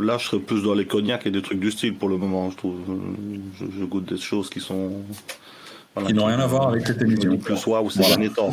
[0.00, 2.50] là, je serais plus dans les cognacs et des trucs du style pour le moment.
[2.50, 2.76] Je trouve,
[3.60, 4.92] je goûte des choses qui sont
[6.06, 7.36] qui n'ont rien à voir avec cette émission.
[7.36, 8.50] Plus soi ou ces derniers temps.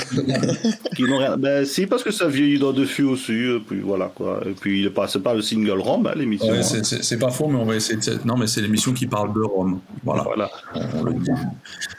[0.95, 1.37] qui n'ont rien.
[1.37, 3.33] Ben si, parce que ça vieillit dans dessus aussi.
[3.33, 4.41] Et puis voilà quoi.
[4.45, 6.51] Et puis il est pas, le single Rome, hein, l'émission.
[6.51, 8.19] Ouais, c'est pas faux, mais on va essayer de.
[8.25, 9.79] Non, mais c'est l'émission qui parle de Rome.
[10.03, 10.23] Voilà.
[10.23, 10.49] voilà.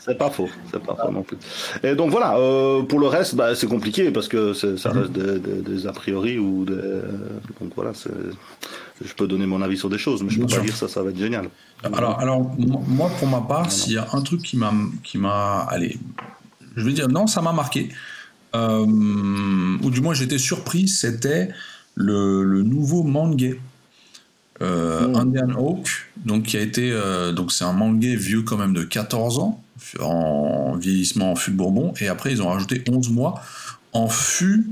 [0.01, 1.37] C'est pas faux, c'est pas faux non plus.
[1.83, 2.39] Et donc voilà.
[2.39, 5.93] Euh, pour le reste, bah, c'est compliqué parce que ça reste des, des, des, a
[5.93, 6.75] priori ou des.
[7.61, 8.11] Donc voilà, c'est
[9.05, 11.03] je peux donner mon avis sur des choses, mais je peux pas dire ça, ça
[11.03, 11.51] va être génial.
[11.83, 15.61] Alors, alors moi, pour ma part, s'il y a un truc qui m'a, qui m'a,
[15.71, 15.99] allez,
[16.77, 17.91] je vais dire non, ça m'a marqué,
[18.55, 18.87] euh,
[19.83, 21.51] ou du moins j'étais surpris, c'était
[21.95, 23.61] le, le nouveau manguet.
[24.63, 25.17] Euh, hmm.
[25.17, 28.85] Indian Oak, donc qui a été, euh, donc c'est un manguet vieux quand même de
[28.85, 29.63] 14 ans
[30.01, 33.43] en vieillissement en fût de Bourbon, et après ils ont rajouté 11 mois
[33.93, 34.67] en fût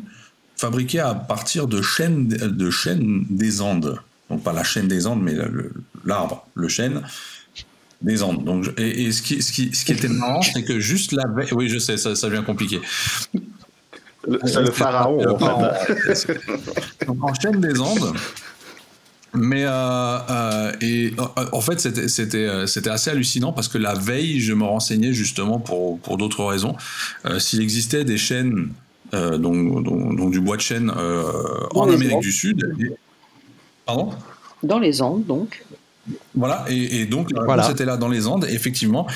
[0.56, 5.22] fabriqué à partir de chêne de chêne des Andes donc pas la chaîne des Andes,
[5.22, 5.34] mais
[6.04, 7.02] l'arbre, le, chêne
[8.02, 8.44] des Andes.
[8.44, 11.52] Donc, et, ce, qui, ce, qui, ce, qui, était marrant, c'est que juste la veille,
[11.52, 12.80] oui, je sais, ça, ça devient compliqué.
[14.44, 16.38] C'est le pharaon, en fait.
[17.06, 18.14] Donc, en chêne des Andes.
[19.34, 19.70] Mais euh,
[20.30, 21.12] euh, et
[21.52, 25.12] en fait c'était c'était euh, c'était assez hallucinant parce que la veille je me renseignais
[25.12, 26.76] justement pour pour d'autres raisons
[27.38, 28.68] s'il existait des chênes
[29.12, 32.64] donc, donc, du bois de chêne en Amérique du Sud
[33.86, 34.10] Pardon
[34.62, 35.64] Dans les Andes, donc.
[36.34, 39.06] Voilà, et, donc la réponse était là dans les Andes, effectivement.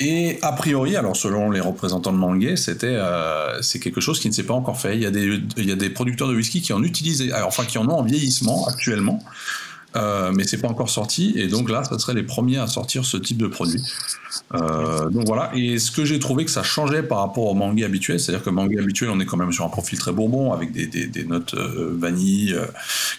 [0.00, 4.28] Et a priori, alors selon les représentants de Manguet, c'était euh, c'est quelque chose qui
[4.28, 4.96] ne s'est pas encore fait.
[4.96, 7.66] Il y, a des, il y a des producteurs de whisky qui en utilisent, enfin
[7.66, 9.22] qui en ont en vieillissement actuellement.
[9.96, 11.32] Euh, mais c'est pas encore sorti.
[11.36, 13.82] Et donc là, ça serait les premiers à sortir ce type de produit.
[14.54, 15.50] Euh, donc voilà.
[15.54, 18.50] Et ce que j'ai trouvé que ça changeait par rapport au manga habituel, c'est-à-dire que
[18.50, 21.54] manga habituel, on est quand même sur un profil très bourbon avec des, des, notes
[21.54, 22.54] euh, vanille,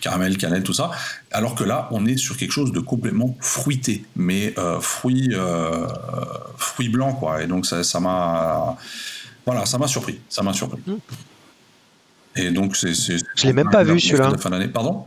[0.02, 0.92] caramel, cannelle, tout ça.
[1.32, 5.32] Alors que là, on est sur quelque chose de complètement fruité, mais fruit,
[6.58, 7.44] fruit blanc, quoi.
[7.44, 8.78] Et donc ça, ça m'a,
[9.46, 10.20] voilà, ça m'a surpris.
[10.30, 10.80] Ça m'a surpris.
[10.86, 10.94] Mmh.
[12.36, 14.32] Et donc c'est, je l'ai même pas vu celui-là.
[14.72, 15.06] Pardon?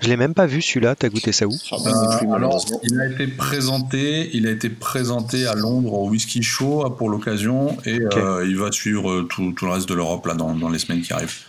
[0.00, 0.94] Je l'ai même pas vu celui-là.
[0.96, 1.52] T'as goûté ça où?
[1.52, 6.88] Euh, Alors, il a été présenté, il a été présenté à Londres au Whisky Show
[6.96, 10.34] pour l'occasion, et euh, il va suivre euh, tout, tout le reste de l'Europe là
[10.34, 11.40] dans, dans, les semaines qui arrivent.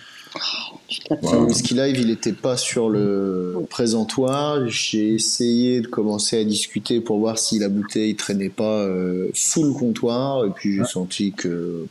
[1.10, 4.68] Le Whisky Live, il n'était pas sur le présentoir.
[4.68, 8.86] J'ai essayé de commencer à discuter pour voir si la bouteille traînait pas
[9.34, 11.86] sous le comptoir, et puis j'ai senti que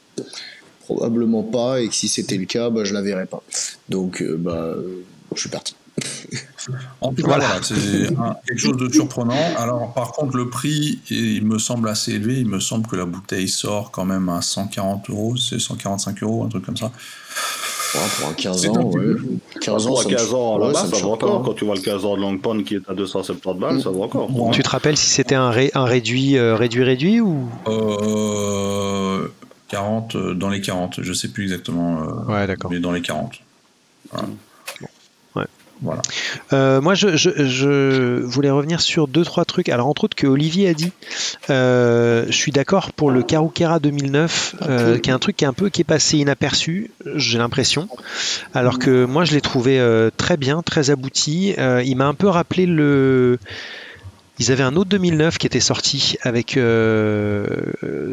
[0.85, 3.43] probablement pas, et que si c'était le cas, bah, je la verrais pas.
[3.89, 4.75] Donc, bah,
[5.35, 5.75] je suis parti.
[7.01, 7.75] En tout cas, voilà, c'est
[8.47, 9.35] quelque chose de surprenant.
[9.57, 12.39] Alors, par contre, le prix, il me semble assez élevé.
[12.39, 16.45] Il me semble que la bouteille sort quand même à 140 euros, c'est 145 euros,
[16.45, 16.91] un truc comme ça.
[17.93, 19.15] pour un 15 ans, ouais.
[19.61, 21.43] 15 ans, 15 ans, là ça, va encore.
[21.43, 24.01] Quand tu vois le 15 ans de Longpon qui est à 270 balles, ça va
[24.01, 24.31] encore.
[24.53, 27.49] Tu te rappelles si c'était un, un réduit, euh, réduit, réduit ou?
[27.67, 29.29] Euh,
[29.69, 32.03] 40, euh, dans les 40, je sais plus exactement.
[32.03, 32.71] Euh, ouais, d'accord.
[32.71, 33.33] Mais dans les 40.
[34.13, 34.29] Voilà.
[36.53, 39.69] Euh, moi, je, voulais revenir sur deux trois trucs.
[39.69, 40.93] Alors, entre autres, que Olivier a dit.
[41.49, 45.49] Euh, je suis d'accord pour le Karukera 2009, euh, qui est un truc qui est
[45.49, 46.91] un peu qui est passé inaperçu.
[47.15, 47.89] J'ai l'impression.
[48.55, 49.81] Alors que moi, je l'ai trouvé
[50.17, 51.55] très bien, très abouti.
[51.59, 53.39] il m'a un peu rappelé le
[54.41, 57.47] ils avaient un autre 2009 qui était sorti avec euh,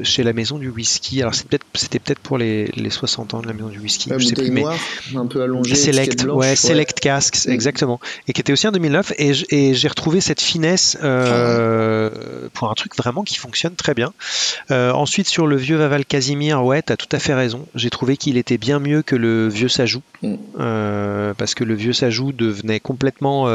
[0.03, 1.21] chez la maison du whisky.
[1.21, 1.57] Alors c'était
[1.99, 4.11] peut-être pour les, les, 60 ans de la maison du whisky.
[4.17, 4.65] je sais plus, mais
[5.15, 5.73] un peu allongé.
[5.73, 8.01] Select, ouais, Select Casks, exactement.
[8.27, 9.13] Et qui était aussi un 2009.
[9.17, 14.11] Et, j'ai retrouvé cette finesse euh, pour un truc vraiment qui fonctionne très bien.
[14.69, 17.65] Euh, ensuite sur le vieux Vaval Casimir, ouais, t'as tout à fait raison.
[17.73, 20.35] J'ai trouvé qu'il était bien mieux que le vieux Sajou, mm.
[21.37, 23.47] parce que le vieux Sajou devenait complètement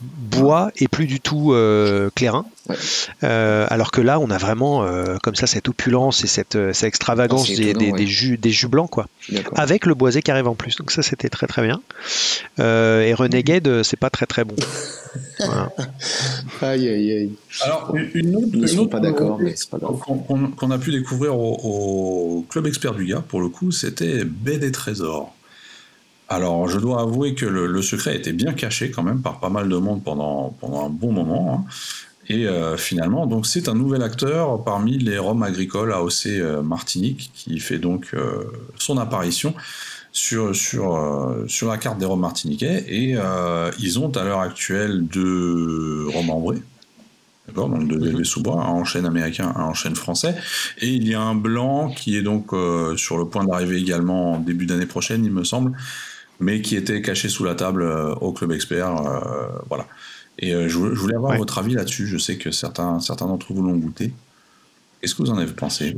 [0.00, 2.46] bois et plus du tout euh, clairin.
[3.24, 7.50] Euh, alors que là, on a vraiment euh, comme ça cette opulence et cette, extravagance
[7.50, 9.06] ah, des, jus, des jus blancs, quoi.
[9.54, 10.76] Avec le boisé qui arrive en plus.
[10.76, 11.80] Donc ça, c'était très très bien.
[12.58, 14.56] et Renegade, c'est pas très très bon.
[16.62, 17.32] aïe aïe aïe.
[17.62, 19.40] Alors une autre, sont pas d'accord,
[20.56, 24.72] Qu'on a pu découvrir au, club expert du gars pour le coup, c'était Baie des
[24.72, 25.34] Trésors.
[26.32, 29.68] Alors, je dois avouer que le, secret était bien caché quand même par pas mal
[29.68, 31.66] de monde pendant, pendant un bon moment.
[31.66, 31.70] Hein.
[32.28, 37.32] Et euh, finalement, donc c'est un nouvel acteur parmi les Roms agricoles AOC euh, Martinique
[37.34, 38.44] qui fait donc euh,
[38.76, 39.54] son apparition
[40.12, 42.84] sur, sur, sur la carte des Roms martiniquais.
[42.86, 43.16] Et
[43.80, 46.62] ils ont à l'heure actuelle deux Roms ambrés.
[47.48, 48.24] D'accord, donc deux mhm.
[48.24, 50.36] sous-bois, un en chêne américain, un en chêne français.
[50.78, 52.52] Et il y a un blanc qui est donc
[52.96, 55.72] sur le point d'arriver également en début d'année prochaine, il me semble,
[56.40, 58.96] mais qui était caché sous la table euh, au club expert.
[58.96, 59.86] Euh, voilà.
[60.38, 62.06] Et euh, je, voulais avoir votre avis là-dessus.
[62.06, 64.12] Je sais que certains, certains d'entre vous l'ont goûté.
[65.00, 65.96] Qu'est-ce que vous en avez pensé?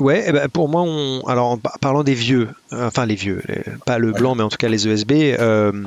[0.00, 1.20] Ouais, eh ben pour moi, on...
[1.26, 3.42] alors en parlant des vieux, enfin les vieux,
[3.84, 5.84] pas le blanc, mais en tout cas les ESB, euh,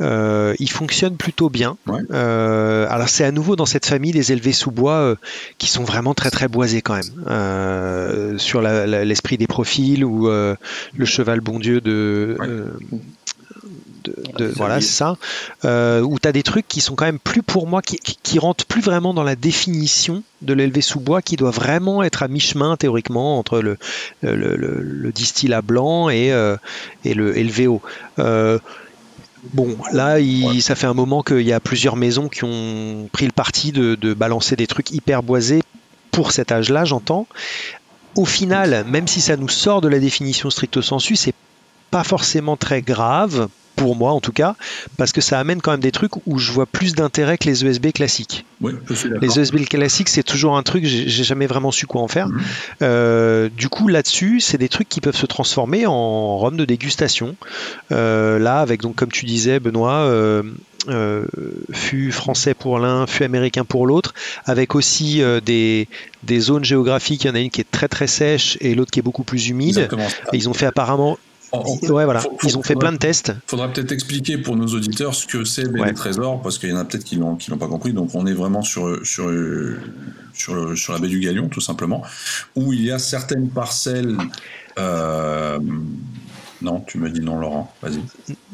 [0.00, 1.76] il fonctionne plutôt bien.
[2.10, 5.16] Euh, alors c'est à nouveau dans cette famille des élevés sous bois euh,
[5.58, 8.38] qui sont vraiment très très boisés quand même.
[8.38, 12.36] sur l'esprit des profils ou le cheval bon Dieu de,
[14.38, 15.16] de, voilà, c'est ça.
[15.64, 18.66] où tu as des trucs qui sont quand même plus pour moi, qui, qui, rentrent
[18.66, 22.76] plus vraiment dans la définition de l'élevé sous bois, qui doit vraiment être à mi-chemin
[22.76, 23.78] théoriquement entre le,
[24.22, 26.28] le, le, le distillat blanc et,
[27.04, 27.82] et le LVO.
[29.52, 30.16] Bon, là,
[30.60, 34.14] ça fait un moment qu'il y a plusieurs maisons qui ont pris le parti de,
[34.14, 35.62] balancer des trucs hyper boisés
[36.10, 37.26] pour cet âge-là, j'entends.
[38.16, 41.34] Au final, même si ça nous sort de la définition stricto sensu, c'est
[41.90, 44.56] pas forcément très grave pour moi en tout cas,
[44.96, 47.64] parce que ça amène quand même des trucs où je vois plus d'intérêt que les
[47.64, 48.44] ESB classiques.
[48.60, 52.28] les ESB classiques, c'est toujours un truc, j'ai jamais vraiment su quoi en faire.
[52.28, 52.40] Mhm.
[52.82, 57.36] Euh, du coup, là-dessus, c'est des trucs qui peuvent se transformer en rhum de dégustation.
[57.92, 60.42] Euh, là, avec donc, comme tu disais, Benoît, euh,
[61.72, 64.14] fût français pour l'un, fût américain pour l'autre,
[64.46, 65.88] avec aussi des,
[66.22, 67.24] des, zones géographiques.
[67.24, 69.24] Il y en a une qui est très très sèche et l'autre qui est beaucoup
[69.24, 69.88] plus humide.
[70.32, 71.18] Et ils ont fait apparemment
[71.52, 72.22] ouais, voilà.
[72.44, 73.32] Ils ont fait plein de tests.
[73.34, 76.72] Il faudra peut-être expliquer pour nos auditeurs ce que c'est les trésors, parce qu'il y
[76.72, 77.92] en a peut-être qui l'ont l'ont pas compris.
[77.92, 79.30] Donc on est vraiment sur sur
[80.32, 82.02] sur, sur la baie du Galion, tout simplement,
[82.54, 84.16] où il y a certaines parcelles.
[84.78, 85.58] Euh,
[86.62, 87.70] Non, tu me dis non, Laurent.
[87.82, 88.00] Vas-y.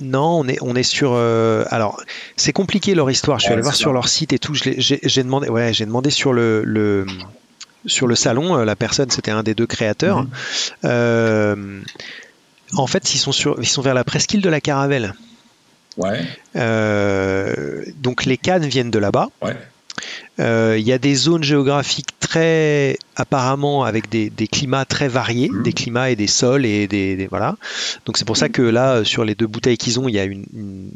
[0.00, 1.12] Non, on est, on est sur.
[1.14, 2.02] Euh, alors,
[2.36, 3.38] c'est compliqué leur histoire.
[3.38, 4.54] Je suis allé voir sur leur site et tout.
[4.54, 7.06] J'ai demandé, ouais, j'ai demandé sur le, le,
[7.86, 8.56] sur le salon.
[8.58, 10.22] Euh, la personne, c'était un des deux créateurs.
[10.24, 10.30] Mhm.
[10.84, 11.80] Euh,
[12.76, 15.14] en fait, ils sont sur, ils sont vers la presqu'île de la Caravelle.
[15.98, 16.22] Ouais.
[18.00, 19.28] donc les cannes viennent de là-bas.
[19.42, 19.56] Ouais.
[20.40, 25.62] Euh, il y a des zones géographiques très apparemment avec des, climats très variés, mmh.
[25.62, 27.56] des climats et des sols et des, voilà.
[28.06, 30.24] Donc c'est pour ça que là sur les deux bouteilles qu'ils ont, il y a
[30.24, 30.90] une,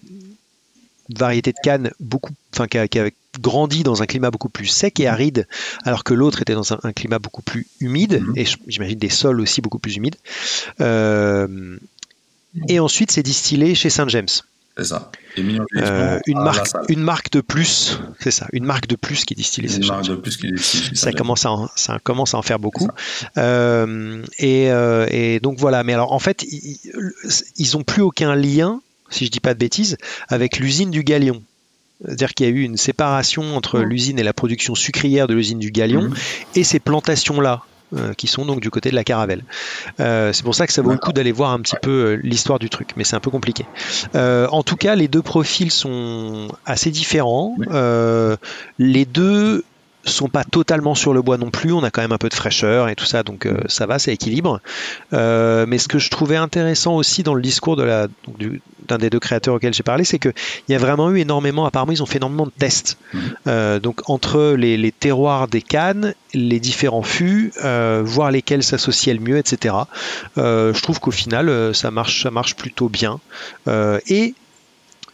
[1.14, 3.10] variété de cannes beaucoup, enfin qui a,
[3.40, 5.46] grandi dans un climat beaucoup plus sec et aride,
[5.84, 8.32] alors que l'autre était dans un, climat beaucoup plus humide mmh.
[8.36, 10.16] et j'imagine des sols aussi beaucoup plus humides.
[10.80, 11.78] Euh,
[12.68, 14.28] et ensuite c'est distillé chez Saint James.
[14.76, 15.10] C'est ça.
[15.38, 19.36] Euh, une, marque, une marque de plus, c'est ça, une marque de plus qui est
[19.36, 19.74] distillée.
[19.74, 20.52] Une marque de plus qui.
[20.94, 22.88] Ça commence, à en, ça commence à en faire beaucoup.
[23.38, 26.78] Euh, et, euh, et, donc voilà, mais alors en fait, ils,
[27.56, 29.96] ils ont plus aucun lien, si je dis pas de bêtises,
[30.28, 31.42] avec l'usine du Galion.
[32.04, 35.58] C'est-à-dire qu'il y a eu une séparation entre l'usine et la production sucrière de l'usine
[35.58, 36.14] du Galion mmh.
[36.56, 37.62] et ces plantations-là
[37.94, 39.44] euh, qui sont donc du côté de la Caravelle.
[40.00, 42.20] Euh, c'est pour ça que ça vaut le coup d'aller voir un petit peu euh,
[42.20, 43.64] l'histoire du truc, mais c'est un peu compliqué.
[44.14, 47.54] en tout cas, les deux profils sont assez différents.
[48.78, 49.64] les deux
[50.10, 51.72] sont pas totalement sur le bois non plus.
[51.72, 53.98] On a quand même un peu de fraîcheur et tout ça, donc euh, ça va,
[53.98, 54.60] ça équilibre.
[55.12, 58.08] Euh, mais ce que je trouvais intéressant aussi dans le discours de la,
[58.88, 60.32] d'un des deux créateurs auxquels j'ai parlé, c'est qu'il
[60.68, 62.98] y a vraiment eu énormément, apparemment ils ont fait énormément de tests.
[63.12, 63.18] Mmh.
[63.48, 67.52] Euh, donc entre les, les, terroirs des cannes, les différents fûts,
[68.02, 69.74] voir lesquels s'associaient le mieux, etc.
[70.36, 73.20] je trouve qu'au final, ça marche, ça marche plutôt bien.
[74.08, 74.34] et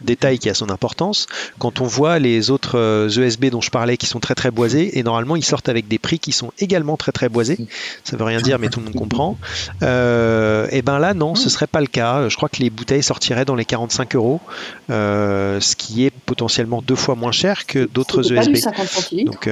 [0.03, 1.27] détail qui a son importance.
[1.59, 2.77] Quand on voit les autres
[3.09, 5.69] ESB euh, e dont je parlais qui sont très très boisés, et normalement ils sortent
[5.69, 7.59] avec des prix qui sont également très très boisés,
[8.05, 9.39] ça veut rien dire mais tout le monde comprend.
[9.83, 12.29] Euh, et ben là non, ce serait pas le cas.
[12.29, 14.41] Je crois que les bouteilles sortiraient dans les 45 euros,
[14.91, 18.57] euh, ce qui est potentiellement deux fois moins cher que d'autres ESB.
[18.57, 19.49] E Donc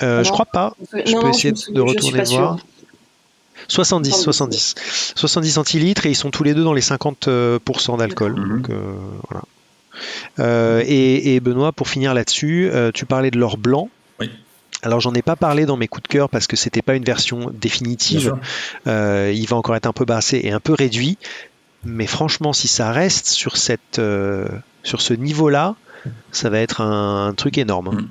[0.00, 0.74] je crois pas.
[0.92, 2.58] Je peux essayer de retourner voir.
[3.68, 4.74] 70, 70.
[5.14, 7.58] 70 centilitres et ils sont tous les deux dans les 50% euh,
[7.96, 8.34] d'alcool.
[8.34, 8.62] Mhm.
[8.70, 9.40] Euh,
[10.38, 13.88] euh, et, Benoît, pour finir là-dessus, tu parlais de l'or blanc.
[14.20, 14.30] Oui.
[14.82, 17.04] Alors j'en ai pas parlé dans mes coups de cœur parce que c'était pas une
[17.04, 18.34] version définitive.
[18.86, 21.18] il va encore être un peu bassé et un peu réduit.
[21.84, 24.00] Mais franchement, si ça reste sur, cette,
[24.82, 25.76] sur ce niveau-là,
[26.32, 27.94] ça va être un, truc énorme.
[27.94, 28.08] Mhm.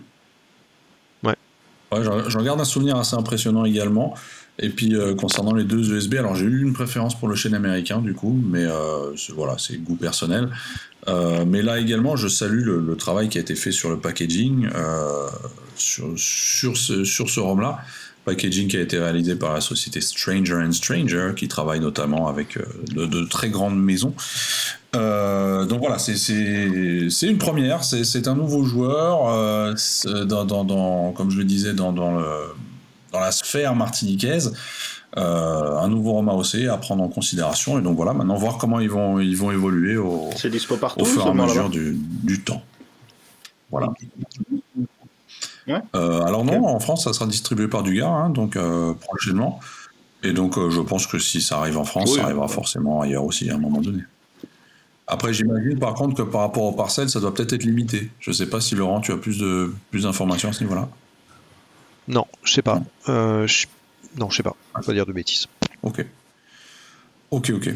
[1.23, 1.35] Ouais.
[1.91, 4.15] ouais J'en garde un souvenir assez impressionnant également.
[4.59, 7.53] Et puis euh, concernant les deux USB, alors j'ai eu une préférence pour le chêne
[7.53, 10.49] américain du coup, mais euh, voilà, c'est goût personnel.
[11.07, 14.67] Euh, mais là également, je salue le, travail qui a été fait sur le packaging,
[15.75, 17.79] sur, sur ce, sur ce ROM-là.
[18.23, 22.57] Packaging qui a été réalisé par la société Stranger and Stranger, qui travaille notamment avec
[22.91, 24.15] de, très grandes maisons.
[24.93, 29.75] donc voilà, c'est une première, c'est un nouveau joueur,
[30.25, 32.25] dans, dans, comme je le disais, dans, dans le
[33.15, 34.53] dans la sphère martiniquaise.
[35.17, 37.79] Euh, un nouveau Roma OC à prendre en considération.
[37.79, 41.29] Et donc voilà, maintenant voir comment ils vont, ils vont évoluer au, au fur et
[41.29, 42.61] à mesure du, du, temps.
[43.71, 43.93] Voilà.
[45.69, 49.61] Euh, alors non, en France, ça sera distribué par Dugas, hein, donc euh, prochainement.
[50.23, 53.49] Et donc je pense que si ça arrive en France, ça arrivera forcément ailleurs aussi
[53.49, 54.03] à un moment donné.
[55.07, 58.09] Après, j'imagine par contre que par rapport aux parcelles, ça doit peut-être être limité.
[58.19, 60.89] Je ne sais pas si Laurent, tu as plus de plus d'informations à ce niveau-là.
[62.07, 62.81] Non, je sais pas.
[63.09, 63.47] Euh,
[64.17, 64.55] non, je sais pas.
[64.75, 65.47] Je vais pas dire de bêtises.
[65.83, 66.05] Ok.
[67.31, 67.73] Ok, ok.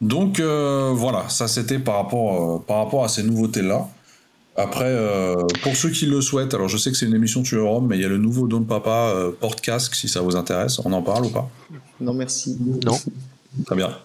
[0.00, 3.88] Donc euh, voilà, ça c'était par rapport, euh, par rapport à ces nouveautés-là.
[4.56, 4.96] Après,
[5.64, 7.96] pour ceux qui le souhaitent, alors je sais que c'est une émission sur Rome, mais
[7.96, 10.78] il y a le nouveau Don Papa porte-casque si ça vous intéresse.
[10.84, 11.50] On en parle ou pas?
[12.00, 12.56] Non, merci.
[12.84, 12.96] Non.
[13.66, 13.98] Très bien.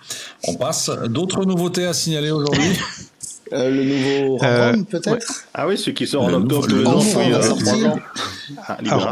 [0.48, 0.90] On passe.
[0.90, 2.80] D'autres nouveautés à signaler aujourd'hui?
[3.52, 6.86] Euh, le nouveau euh, Rom peut-être Ah oui, celui qui sort en octobre tous les
[6.86, 7.00] ans.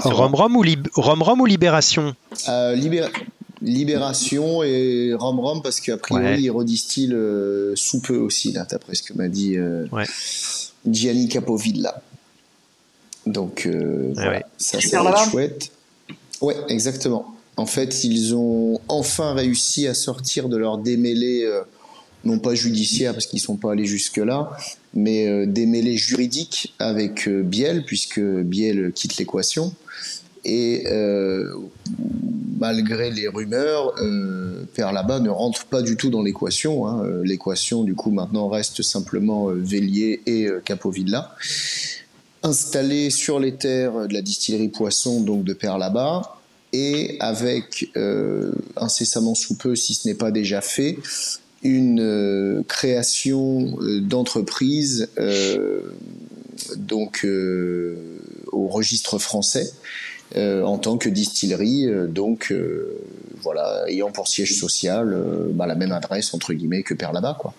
[0.04, 0.64] Rom Rom ou,
[0.96, 2.16] Rom Rom ou Libération
[2.48, 2.76] euh,
[3.62, 7.16] Libération et Rom Rom parce qu'à priori il redistille
[7.76, 9.58] sous peu aussi là, d'après ce que m'a dit
[10.88, 12.02] Gianni Capovilla.
[13.26, 13.68] Donc
[14.14, 15.72] voilà, ça c'est chouette.
[16.42, 17.34] Ouais, exactement.
[17.60, 21.52] En fait, ils ont enfin réussi à sortir de leur démêlé
[22.28, 24.52] non pas judiciaire parce qu'ils sont pas allés jusque là,
[24.94, 29.74] mais euh, démêlés juridiques avec euh, Biel puisque Biel quitte l'équation
[30.44, 31.50] et euh,
[32.60, 33.96] malgré les rumeurs,
[34.74, 36.88] Père là-bas ne rentre pas du tout dans l'équation.
[36.88, 37.04] Hein.
[37.24, 41.36] L'équation du coup maintenant reste simplement Vélier et Capovilla
[42.44, 46.38] installé sur les terres de la distillerie Poisson donc de Père là-bas
[46.72, 47.92] et avec
[48.78, 50.98] incessamment sous peu, si ce n'est pas déjà fait,
[51.68, 55.10] une création d'entreprise
[56.76, 57.26] donc
[58.52, 59.72] au registre français
[60.36, 62.54] en tant que distillerie, donc
[63.42, 65.18] voilà, ayant pour siège social
[65.54, 67.54] bah, la même adresse entre guillemets que Père là-bas, quoi.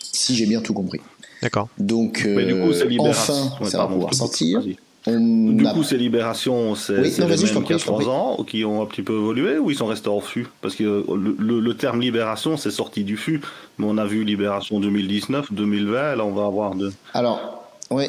[0.00, 1.00] Si j'ai bien tout compris.
[1.42, 1.68] D'accord.
[1.78, 4.62] Donc, euh, enfin, ça va pouvoir sortir.
[5.06, 8.82] Du coup, ces libérations, c'est oui, les mêmes qu'il y a 3 ans, qui ont
[8.82, 10.48] un petit peu évolué ou ils sont restés en fût?
[10.60, 13.40] Parce que le, terme libération, c'est sorti du fût,
[13.78, 16.92] mais on a vu libération 2019, 2020, là on va avoir de...
[17.14, 18.06] Alors, oui,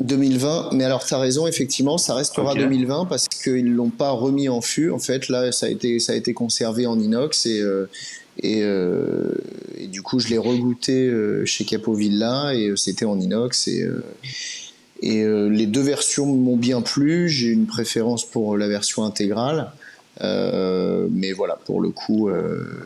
[0.00, 4.10] 2020, mais alors tu as raison, effectivement, ça restera 2020 parce qu'ils ne l'ont pas
[4.10, 4.90] remis en fût.
[4.90, 7.86] En fait, là, ça a été, ça a été conservé en inox et, euh,
[8.44, 9.34] euh,
[9.76, 13.68] et, du coup, je l'ai regoûté euh, chez Capovilla et c'était en inox.
[13.68, 13.86] Et,
[15.00, 17.28] et les deux versions m'ont bien plu.
[17.28, 19.72] J'ai une préférence pour la version intégrale.
[20.20, 22.28] mais voilà, pour le coup,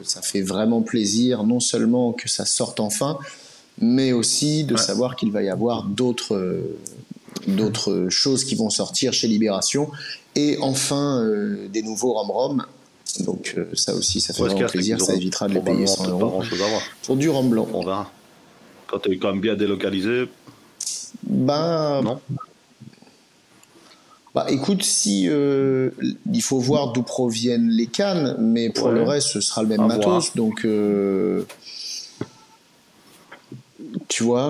[0.04, 3.18] ça fait vraiment plaisir, non seulement que ça sorte enfin,
[3.80, 6.62] mais aussi de savoir qu'il va y avoir d'autres
[7.48, 9.90] d'autres choses qui vont sortir chez Libération
[10.36, 11.26] et enfin
[11.72, 12.64] des nouveaux rom-rom
[13.20, 16.42] donc euh, ça aussi, ça fait vraiment plaisir, ça évitera de les payer 100 euros.
[17.02, 17.68] Pour du rhum blanc.
[17.72, 18.10] On verra.
[18.86, 20.24] Quand tu es quand même bien délocalisé.
[21.22, 22.02] Ben.
[22.02, 22.20] Non.
[24.34, 25.90] Bah écoute, si euh,
[26.32, 29.86] il faut voir d'où proviennent les cannes, mais pour le reste, ce sera le même
[29.86, 30.34] matos.
[30.34, 31.44] Donc, euh,
[34.08, 34.48] tu vois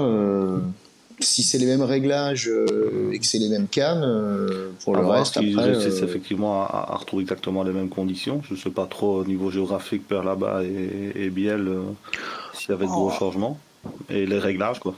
[1.20, 5.06] si c'est les mêmes réglages euh, et que c'est les mêmes cannes, euh, pour le
[5.06, 5.52] reste, après.
[5.56, 8.42] Euh, effectivement à, retrouver exactement les mêmes conditions.
[8.48, 11.70] Je ne sais pas trop au niveau géographique par là-bas et, Biel
[12.52, 13.18] s'il y avait de gros oh.
[13.18, 13.58] changements.
[14.08, 14.94] Et les réglages, quoi.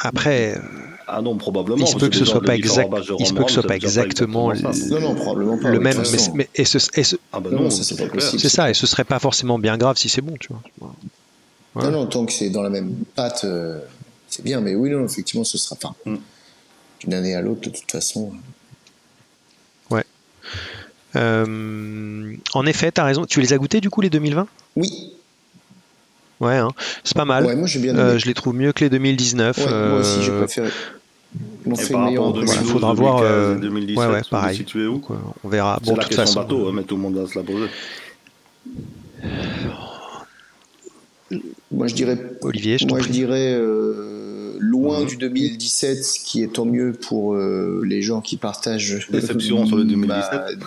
[0.00, 0.60] Après,
[1.06, 1.84] ah non, probablement.
[1.84, 2.90] Il se peut que ce soit pas exact.
[3.18, 6.02] Il se peut que ce soit pas exactement, non, non, probablement pas, le même.
[6.34, 9.96] Mais, et ce, ah bah non, c'est ça, et ce serait pas forcément bien grave
[9.96, 10.94] si c'est bon, tu vois.
[11.82, 13.46] Non, non, tant que c'est dans la même pâte
[14.28, 15.76] c'est bien, mais oui, non, effectivement, ce sera.
[15.76, 16.16] Enfin, mm.
[17.00, 18.32] d'une année à l'autre, de toute façon.
[19.90, 20.04] Ouais.
[21.16, 23.26] Euh, en effet, tu as raison.
[23.26, 24.46] Tu les as goûtés du coup, les 2020
[24.76, 25.14] Oui.
[26.40, 26.68] Ouais, hein.
[27.04, 27.44] c'est pas mal.
[27.46, 29.58] Ouais, moi bien euh, je les trouve mieux que les 2019.
[29.58, 30.68] Moi aussi, j'ai euh, préféré.
[31.66, 32.34] On fait meilleur.
[32.36, 33.22] Il faudra voir.
[33.58, 34.56] 2017, ouais, ouais, pareil.
[34.56, 35.02] Situé où
[35.44, 35.78] On verra.
[35.84, 36.40] Bon, de toute façon.
[36.40, 37.68] bateau, hein, mais tout le monde va se la poser.
[41.70, 42.18] Moi je dirais.
[42.42, 45.06] Olivier, je Moi je dirais euh, loin mhm.
[45.06, 49.08] du 2017, ce qui est tant mieux pour euh, les gens qui partagent.
[49.10, 50.40] Déception sur le 2017.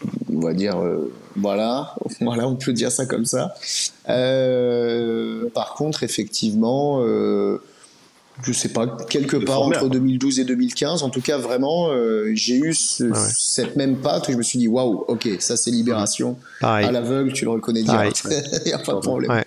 [0.00, 3.54] Bah, on va dire euh, voilà, voilà, on peut dire ça comme ça.
[4.06, 7.02] par contre, effectivement,
[8.42, 11.90] je sais pas, quelque part entre 2012 et 2015, en tout cas vraiment,
[12.34, 16.36] j'ai eu cette même patte où je me suis dit waouh, ok, ça c'est libération.
[16.60, 18.22] À l'aveugle, tu le reconnais direct,
[18.64, 19.42] il n'y a pas de problème.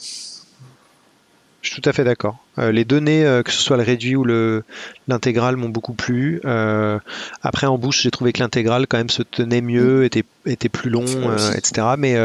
[1.61, 2.37] Je suis tout à fait d'accord.
[2.57, 4.63] Euh, les données, euh, que ce soit le réduit ou le
[5.07, 6.41] l'intégral, m'ont beaucoup plu.
[6.43, 6.97] Euh,
[7.43, 10.89] après, en bouche, j'ai trouvé que l'intégral quand même se tenait mieux, était, était plus
[10.89, 11.05] long,
[11.55, 11.87] etc.
[11.97, 12.15] Mais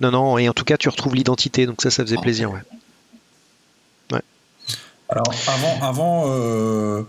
[0.00, 2.50] non, non, et en tout cas, tu retrouves l'identité, donc ça, ça faisait plaisir.
[2.50, 4.22] Ouais.
[5.08, 7.06] Alors, avant, avant,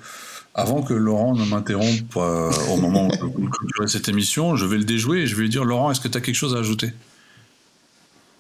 [0.54, 4.84] avant que Laurent ne m'interrompe au moment où je clôturer cette émission, je vais le
[4.86, 6.94] déjouer et je vais lui dire Laurent, est-ce que tu as quelque chose à ajouter?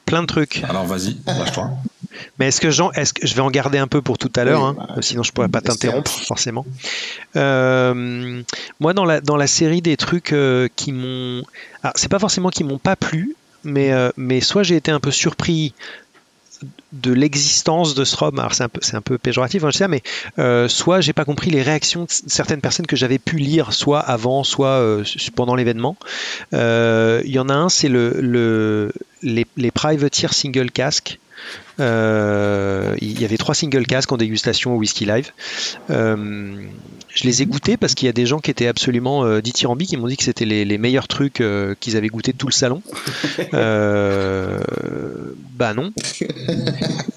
[0.05, 0.63] Plein de trucs.
[0.69, 1.71] Alors, vas-y, lâche-toi.
[2.39, 4.43] Mais est-ce que, Jean, est-ce que je vais en garder un peu pour tout à
[4.43, 6.65] l'heure, hein, bah, sinon je pourrais pas t'interrompre forcément.
[7.35, 8.41] Euh,
[8.79, 11.43] moi, dans la, dans la série des trucs euh, qui m'ont,
[11.95, 15.11] c'est pas forcément qui m'ont pas plu, mais, euh, mais soit j'ai été un peu
[15.11, 15.73] surpris
[16.93, 19.77] de l'existence de ce ROM, alors c'est un peu, c'est un peu péjoratif, hein, je
[19.77, 20.01] sais, mais
[20.69, 24.43] soit j'ai pas compris les réactions de certaines personnes que j'avais pu lire, soit avant,
[24.43, 25.03] soit
[25.35, 25.97] pendant l'événement.
[26.53, 31.19] Il y en a un, c'est le, le les, les privateer single casque
[31.79, 35.31] euh, il y avait trois single casques en dégustation au Whisky Live.
[35.89, 36.55] Euh,
[37.13, 39.89] je les ai goûtés parce qu'il y a des gens qui étaient absolument euh, dithyrambiques
[39.89, 41.41] qui m'ont dit que c'était les, meilleurs trucs
[41.79, 42.81] qu'ils avaient goûté de tout le salon.
[45.57, 45.93] bah non.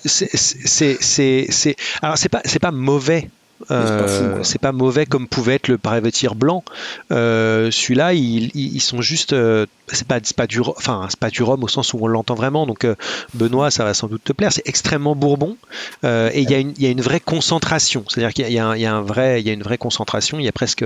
[0.05, 3.29] C'est alors c'est pas c'est pas mauvais
[3.71, 6.65] euh, c'est pas, mauvais comme pouvait être le privateer blanc.
[7.11, 9.33] Euh, celui-là, ils, sont juste.
[9.33, 12.35] Euh, c'est pas, pas du, enfin, c'est pas du rhum au sens où on l'entend
[12.35, 12.67] vraiment.
[12.67, 12.87] Donc,
[13.35, 14.53] Benoît, ça va sans doute te plaire.
[14.53, 15.57] C'est extrêmement bourbon
[16.05, 18.05] et il y, a une vraie concentration.
[18.09, 20.39] C'est-à-dire qu'il y, a un vrai, il y a une vraie concentration.
[20.39, 20.85] Il y a presque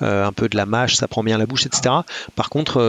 [0.00, 1.94] un peu de la mâche, ça prend bien la bouche, etc.
[2.34, 2.80] Par contre,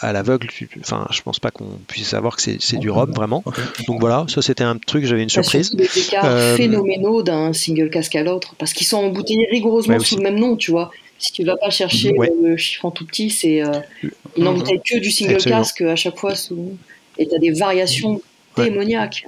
[0.00, 0.48] à l'aveugle,
[0.80, 3.42] enfin, je pense pas qu'on puisse savoir que c'est du rhum vraiment.
[3.86, 5.04] Donc voilà, ça c'était un truc.
[5.04, 5.74] J'avais une surprise.
[5.74, 10.22] des écarts phénoménaux d'un single casque à l'autre parce qu'ils sont embouteillés rigoureusement sous le
[10.22, 10.90] même nom, tu vois.
[11.20, 13.78] Si tu ne vas pas chercher le chiffre en tout petit, c'est euh,
[14.36, 16.78] ils n'embouteillent que du single casque à chaque fois, sous...
[17.18, 18.22] et tu as des variations
[18.56, 19.26] démoniaques.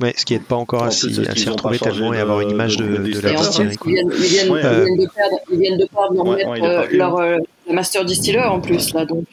[0.00, 1.08] Ouais, ce qui n'aide pas encore à s'y
[1.48, 3.76] retrouver tellement et avoir une image de, de, la distillerie.
[3.84, 4.48] Ils, viennent, ils, viennent,
[4.96, 7.38] de perdre, ils viennent de perdre leur, ouais, euh, leur euh,
[7.68, 9.24] master distiller en plus là donc.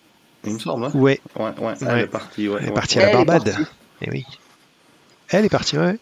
[0.43, 0.85] Il me semble.
[0.85, 0.91] Hein.
[0.95, 1.19] Ouais.
[1.35, 1.73] Ouais, ouais.
[1.81, 2.47] Elle est partie.
[2.47, 3.55] Ouais, elle est partie à la Barbade.
[4.01, 4.25] Et eh oui.
[5.29, 5.97] Elle est partie, ouais.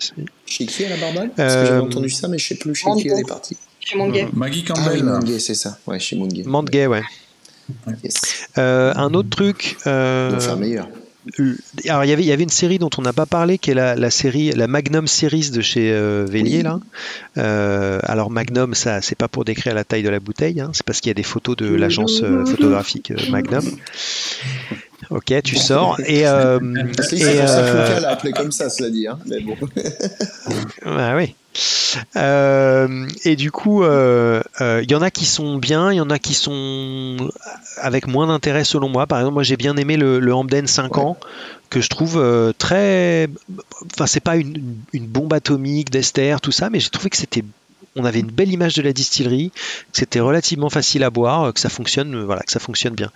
[0.46, 1.32] Chez qui à la Barbade?
[1.36, 3.58] Parce que j'ai entendu ça, mais je sais plus chez qui elle est partie.
[3.86, 4.28] Chez Mongay.
[4.34, 5.04] Maggie Campbell.
[5.08, 5.78] Ah, oui, c'est ça.
[5.86, 6.44] Ouais, chez Mongay.
[6.44, 7.04] Mongay, ouais.
[8.04, 8.48] Yes.
[8.58, 9.78] Euh, un autre truc.
[9.88, 10.88] Euh, faire meilleur
[11.88, 13.72] alors il y avait il y avait une série dont on n'a pas parlé qui
[13.72, 16.80] est la, la, série la Magnum Series de chez euh, Vélier là.
[17.38, 20.86] Euh, alors Magnum ça c'est pas pour décrire la taille de la bouteille, hein, c'est
[20.86, 23.64] parce qu'il y a des photos de l'agence euh, photographique euh, Magnum.
[25.10, 26.28] Ok, tu sors et.
[26.28, 26.60] Euh,
[27.02, 29.08] c'est et, ça que l'a appelé comme ça, cela dit.
[29.08, 29.56] Hein, mais bon.
[30.86, 31.36] ah oui.
[32.16, 36.02] Euh, et du coup, il euh, euh, y en a qui sont bien, il y
[36.02, 37.18] en a qui sont
[37.78, 39.08] avec moins d'intérêt selon moi.
[39.08, 41.18] Par exemple, moi j'ai bien aimé le, le Hamden 5 ans
[41.70, 43.28] que je trouve très.
[43.94, 47.44] Enfin, c'est pas une, une, bombe atomique d'ester, tout ça, mais j'ai trouvé que c'était
[47.96, 51.60] on avait une belle image de la distillerie, que c'était relativement facile à boire, que
[51.60, 53.12] ça fonctionne, voilà, que ça fonctionne bien.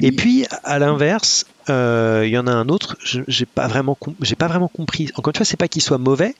[0.00, 4.34] Et puis à l'inverse, euh, il y en a un autre, j'ai pas vraiment, j'ai
[4.34, 5.10] pas vraiment compris.
[5.16, 6.34] Encore une fois, c'est pas qu'il soit mauvais,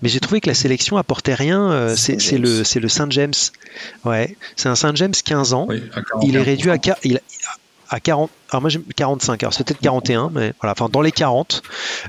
[0.00, 1.70] mais j'ai trouvé que la sélection apportait rien.
[1.70, 3.34] Euh, c'est le, c'est le Saint James,
[4.04, 5.68] ouais, c'est un Saint James 15 ans.
[6.22, 7.20] il est réduit à, il,
[7.92, 8.30] à 40.
[8.50, 11.62] Alors moi j'ai 45, alors c'est peut-être 41, mais voilà, enfin dans les 40.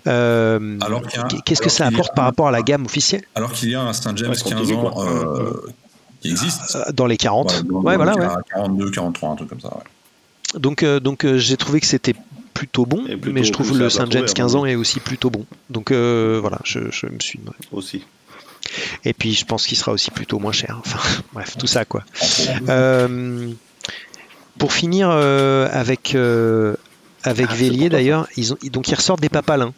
[0.07, 0.79] Euh,
[1.45, 3.23] Qu'est-ce que ça apporte par rapport à la gamme officielle?
[3.35, 5.51] Alors qu'il y a un Saint James 15 ans euh,
[6.21, 6.75] qui existe.
[6.75, 7.65] Euh, dans les 40.
[7.69, 8.15] Ouais, voilà.
[8.15, 8.27] Ouais.
[8.53, 9.77] 42, 43, un truc comme ça.
[10.55, 12.15] Donc, donc j'ai trouvé que c'était
[12.53, 15.45] plutôt bon, mais je trouve le Saint James 15 ans est aussi plutôt bon.
[15.69, 17.39] Donc voilà, je, je, me suis.
[17.73, 18.05] Aussi.
[19.03, 20.79] Et puis je pense qu'il sera aussi plutôt moins cher.
[20.79, 20.99] Enfin
[21.33, 22.03] bref, tout ça quoi.
[22.69, 23.51] Euh,
[24.57, 26.75] pour finir euh, avec, euh,
[27.23, 29.73] avec ah, Vélier d'ailleurs, ils ont, donc ils ressortent des papalins.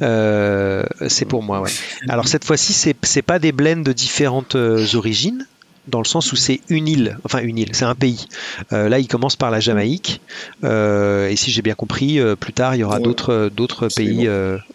[0.00, 1.70] Euh, c'est pour moi, ouais.
[2.08, 4.56] Alors cette fois-ci, c'est, c'est pas des blends de différentes
[4.94, 5.46] origines,
[5.88, 8.26] dans le sens où c'est une île, enfin une île, c'est un pays.
[8.72, 10.20] Euh, là, il commence par la Jamaïque,
[10.64, 14.28] euh, et si j'ai bien compris, euh, plus tard, il y aura d'autres d'autres pays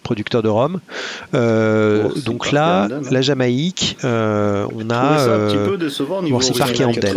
[0.03, 0.80] producteurs de rhum.
[1.34, 5.18] donc là, la Jamaïque, on a.
[5.18, 6.41] C'est un petit peu décevant niveau.
[6.41, 6.53] c'est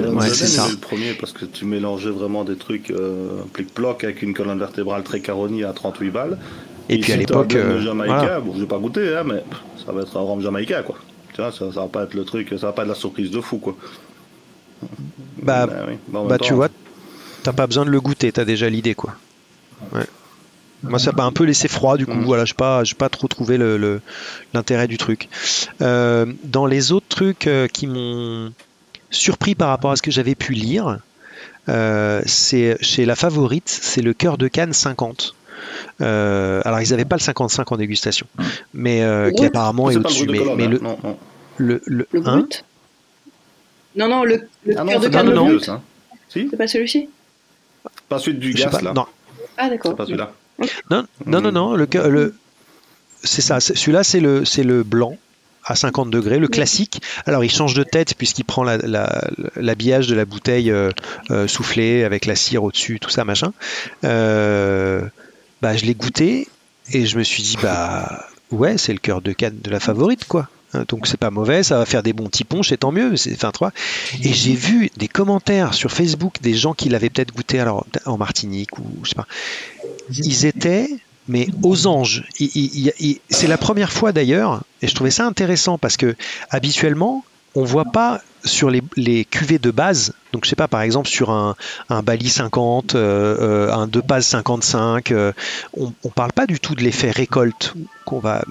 [0.08, 0.68] ouais, c'est ça.
[0.68, 2.92] le premier parce que tu mélangeais vraiment des trucs
[3.52, 6.38] plic-ploc avec une colonne vertébrale très caronie à 38 balles.
[6.90, 7.56] Et, puis à l'époque.
[7.80, 9.42] Jamaïcain, bon, je vais pas goûter, hein, mais
[9.84, 10.96] ça va être un rhum jamaïcain, quoi.
[11.34, 13.30] Tu vois, ça, ça va pas être le truc, ça va pas être la surprise
[13.30, 13.76] de fou, quoi.
[15.42, 15.98] Bah, bah, oui.
[16.28, 16.68] bah tu vois,
[17.42, 19.14] t'as pas besoin de le goûter, t'as déjà l'idée, quoi.
[19.92, 20.06] Ouais.
[20.84, 22.24] Moi, ça m'a un peu laissé froid, du coup, mm.
[22.24, 23.58] voilà, je pas, pas trop trouvé
[24.52, 25.28] l'intérêt le, du truc.
[25.80, 28.52] Euh, dans les autres trucs euh, qui m'ont
[29.10, 30.98] surpris par rapport à ce que j'avais pu lire,
[31.68, 35.34] euh, c'est chez la favorite, c'est le cœur de canne 50.
[36.00, 38.26] Euh, alors, ils n'avaient pas le 55 en dégustation,
[38.72, 40.26] mais euh, qui apparemment est, au-dessus.
[40.28, 41.18] Mais, mais, le, non, non.
[41.56, 42.46] le, le, le hein
[43.96, 45.30] Non, non, le, le ah cœur de canne.
[45.30, 45.80] Non, non.
[46.28, 47.08] Si c'est pas celui-ci
[48.08, 48.92] Pas celui du gaz, là.
[48.92, 49.06] Non.
[49.56, 49.92] Ah, d'accord.
[49.92, 50.32] C'est pas celui-là.
[50.90, 52.34] Non, non, non, non, le, le,
[53.22, 53.60] c'est ça.
[53.60, 55.16] Celui-là, c'est le, c'est le blanc
[55.64, 57.00] à 50 degrés, le classique.
[57.26, 60.90] Alors il change de tête puisqu'il prend l'habillage la, de la bouteille euh,
[61.30, 63.52] euh, soufflée avec la cire au-dessus, tout ça, machin.
[64.04, 65.02] Euh,
[65.62, 66.48] bah, je l'ai goûté
[66.92, 70.24] et je me suis dit, bah ouais, c'est le cœur de canne de la favorite,
[70.26, 70.48] quoi.
[70.74, 73.16] Hein, donc c'est pas mauvais, ça va faire des bons petits ponches, et tant mieux.
[73.16, 73.72] C'est enfin trois.
[74.22, 78.18] Et j'ai vu des commentaires sur Facebook des gens qui l'avaient peut-être goûté alors en
[78.18, 79.26] Martinique ou je sais pas.
[80.10, 80.88] Ils étaient
[81.26, 82.24] mais aux anges.
[83.30, 86.16] C'est la première fois d'ailleurs, et je trouvais ça intéressant parce que
[86.50, 87.24] habituellement,
[87.54, 91.08] on voit pas sur les, les, cuvées de base, donc je sais pas, par exemple
[91.08, 91.56] sur un,
[91.88, 95.32] un Bali 50, euh, euh, un De Paz 55, euh,
[95.76, 97.74] on, on parle pas du tout de l'effet récolte
[98.04, 98.44] qu'on va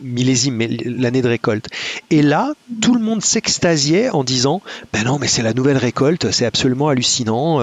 [0.00, 1.68] millésime l'année de récolte.
[2.10, 4.62] Et là, tout le monde s'extasiait en disant,
[4.94, 7.58] ben non, mais c'est la nouvelle récolte, c'est absolument hallucinant,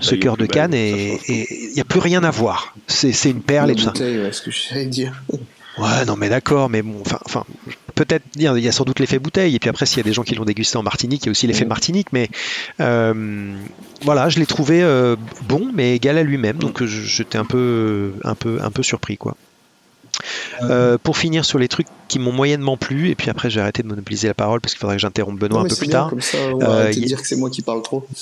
[0.00, 2.74] ce cœur de canne et il n'y a plus rien à voir.
[2.88, 3.92] C'est une perle et tout ça.
[3.94, 5.22] ce que je dire.
[5.78, 7.44] Ouais, non, mais d'accord, mais bon, enfin,
[7.94, 10.12] peut-être, il y a sans doute l'effet bouteille, et puis après, s'il y a des
[10.12, 12.28] gens qui l'ont dégusté en Martinique, il y a aussi l'effet Martinique, mais
[12.80, 13.54] euh,
[14.02, 15.16] voilà, je l'ai trouvé euh,
[15.48, 19.36] bon, mais égal à lui-même, donc j'étais un peu, un, peu, un peu surpris, quoi.
[20.62, 23.82] Euh, pour finir sur les trucs qui m'ont moyennement plu, et puis après j'ai arrêté
[23.82, 26.10] de monopoliser la parole parce qu'il faudrait que j'interrompe Benoît un peu plus tard.
[26.10, 28.06] Comme ça, on va dire que c'est moi qui parle trop.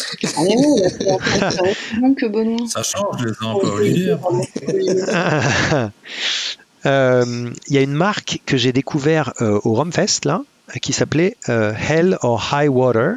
[2.17, 2.67] Que Benoît.
[2.69, 4.17] Ça change les uns, Olivier.
[6.89, 10.43] Il euh, y a une marque que j'ai découvert euh, au Rumfest là,
[10.81, 13.15] qui s'appelait Hell or High Water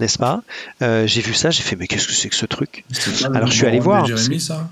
[0.00, 0.42] n'est-ce pas?
[0.80, 2.84] J'ai vu ça, j'ai fait mais qu'est-ce que c'est que ce truc?
[3.24, 4.06] Alors je suis allé voir.
[4.38, 4.68] ça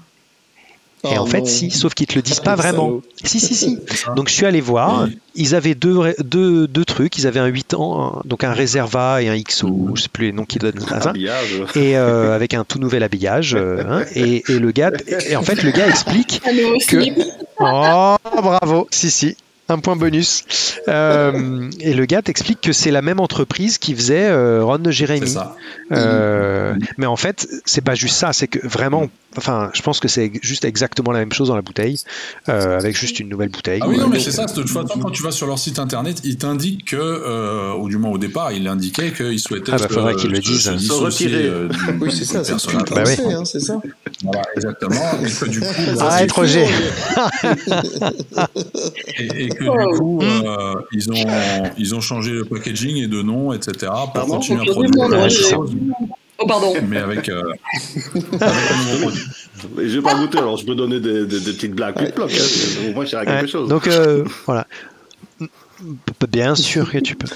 [1.05, 3.00] et en fait, si, sauf qu'ils te le disent pas vraiment.
[3.22, 3.78] Si, si, si.
[4.16, 5.09] Donc je suis allé voir.
[5.34, 7.18] Ils avaient deux, deux, deux, trucs.
[7.18, 10.32] Ils avaient un 8 ans, donc un Reserva et un XO, je sais plus les
[10.32, 10.80] noms qu'ils donnent.
[10.80, 11.12] ça.
[11.74, 13.55] Et euh, avec un tout nouvel habillage.
[13.55, 14.92] Euh, hein, et, et, le gars,
[15.28, 16.40] et en fait, le gars explique
[16.88, 17.05] que.
[17.61, 18.88] Oh, bravo.
[18.90, 19.36] Si, si
[19.68, 20.44] un point bonus.
[20.88, 24.90] Euh, et le gars t'explique que c'est la même entreprise qui faisait euh, Ron de
[24.90, 25.34] Jérémy.
[25.92, 30.09] Euh, mais en fait, c'est pas juste ça, c'est que vraiment, enfin, je pense que
[30.09, 31.99] c'est juste exactement la même chose dans la bouteille,
[32.47, 33.80] avec juste une nouvelle bouteille.
[33.82, 34.47] Ah oui, non, mais c'est ça.
[34.47, 37.99] De toute façon, quand tu vas sur leur site internet, ils t'indiquent que, ou du
[37.99, 39.72] moins au départ, il indiquait qu'ils souhaitaient.
[39.72, 40.76] Ah bah faudrait qu'ils le disent.
[40.76, 41.51] Se retirer.
[42.01, 42.45] oui, c'est ça.
[42.45, 42.55] C'est
[42.95, 43.32] bah oui.
[43.32, 43.80] hein, c'est ça.
[44.22, 45.01] Voilà, exactement.
[45.22, 45.66] Et que du coup,
[46.01, 46.66] Arrête, Roger.
[49.18, 51.26] et, que du coup, euh, ils, ont,
[51.78, 53.93] ils ont changé le packaging et de nom, etc.
[53.93, 55.09] pour Pardon, continuer à produire.
[56.45, 56.74] Oh, pardon.
[56.88, 57.42] Mais avec, euh,
[59.78, 62.30] avec vais pas goûter, alors je peux donner des, des, des petites blagues plus bloc.
[62.32, 62.88] Hein.
[62.90, 63.68] Au moins, je quelque chose.
[63.68, 64.66] Donc, euh, voilà.
[66.28, 67.28] Bien sûr que tu peux.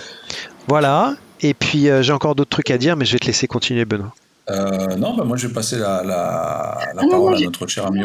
[0.67, 1.15] Voilà.
[1.41, 3.85] Et puis, euh, j'ai encore d'autres trucs à dire, mais je vais te laisser continuer,
[3.85, 4.15] Benoît.
[4.51, 7.67] Euh, non, bah, moi, je vais passer la, la, la ah parole non, à notre
[7.67, 8.03] cher ami.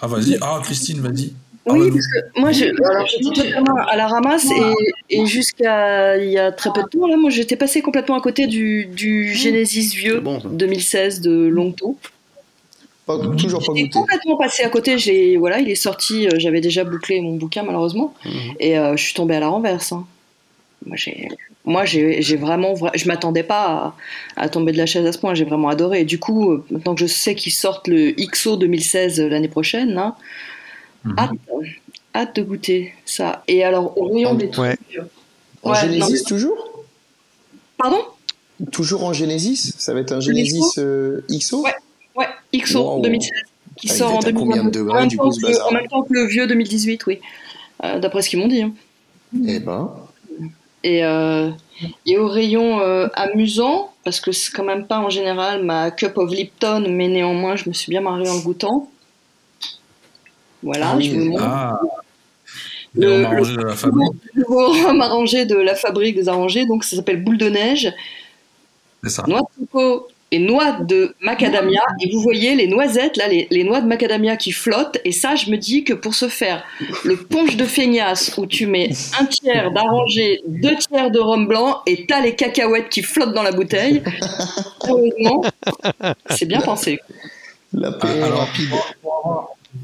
[0.00, 0.38] Ah, vas-y.
[0.40, 1.32] Ah, Christine, vas-y.
[1.66, 2.72] Oui, parce que moi, j'étais
[3.34, 7.16] totalement à la ramasse et, et jusqu'à il y a très peu de temps, là,
[7.16, 11.98] moi, j'étais passé complètement à côté du, du Genesis vieux 2016 de Longto.
[13.06, 13.90] Pas, toujours pas goûté.
[13.90, 14.98] complètement passé à côté.
[14.98, 16.26] J'ai voilà, il est sorti.
[16.26, 18.32] Euh, j'avais déjà bouclé mon bouquin malheureusement, mhm.
[18.58, 19.92] et euh, je suis tombée à la renverse.
[19.92, 20.06] Hein.
[20.84, 21.28] Moi, j'ai,
[21.64, 23.94] moi, j'ai vraiment, je m'attendais pas
[24.36, 25.34] à, à, tomber de la chaise à ce point.
[25.34, 26.00] J'ai vraiment adoré.
[26.00, 29.98] Et du coup, euh, maintenant que je sais qu'ils sortent le XO 2016 l'année prochaine,
[29.98, 30.14] hein,
[31.06, 31.28] Mhm.
[32.14, 33.42] Hâte, de goûter ça.
[33.46, 34.78] Et alors, au rayon des trucs.
[35.62, 36.84] En Genesis toujours?
[37.76, 38.02] Pardon?
[38.72, 39.74] Toujours en Genesis?
[39.76, 41.74] Ça va être un Genesis euh, XO Ouais,
[42.16, 43.32] ouais XO 2016.
[43.76, 44.40] Qui ah, sort en 2022.
[44.40, 47.20] Combien de degrés, en, du coup, en même temps que le vieux 2018, oui.
[47.84, 48.62] Euh, d'après ce qu'ils m'ont dit.
[48.62, 48.72] Hein.
[49.46, 49.90] Eh ben.
[50.82, 51.50] Et, euh,
[52.06, 52.78] et au rayon
[53.12, 57.56] amusant, parce que c'est quand même pas en général ma cup of Lipton, mais néanmoins
[57.56, 58.88] je me suis bien marrée en le goûtant.
[60.62, 61.44] Voilà, ah je vous montre.
[61.44, 61.80] Ah.
[62.94, 64.12] Le, le, de la fabrique.
[64.34, 67.92] nouveau rhum arrangé de la fabrique des arrangés, donc ça s'appelle boule de neige.
[69.04, 69.24] C'est ça.
[69.26, 71.82] Noix de coco et noix de macadamia.
[72.00, 74.98] Et vous voyez les noisettes, là, les, les, noix de macadamia qui flottent.
[75.04, 76.64] Et ça, je me dis que pour se faire
[77.04, 78.90] le punch de feignasse où tu mets
[79.20, 83.42] un tiers d'arrangé, deux tiers de rhum blanc et t'as les cacahuètes qui flottent dans
[83.42, 84.02] la bouteille,
[84.88, 85.44] heureusement,
[86.30, 86.98] c'est bien pensé.
[87.72, 88.48] La ah, alors,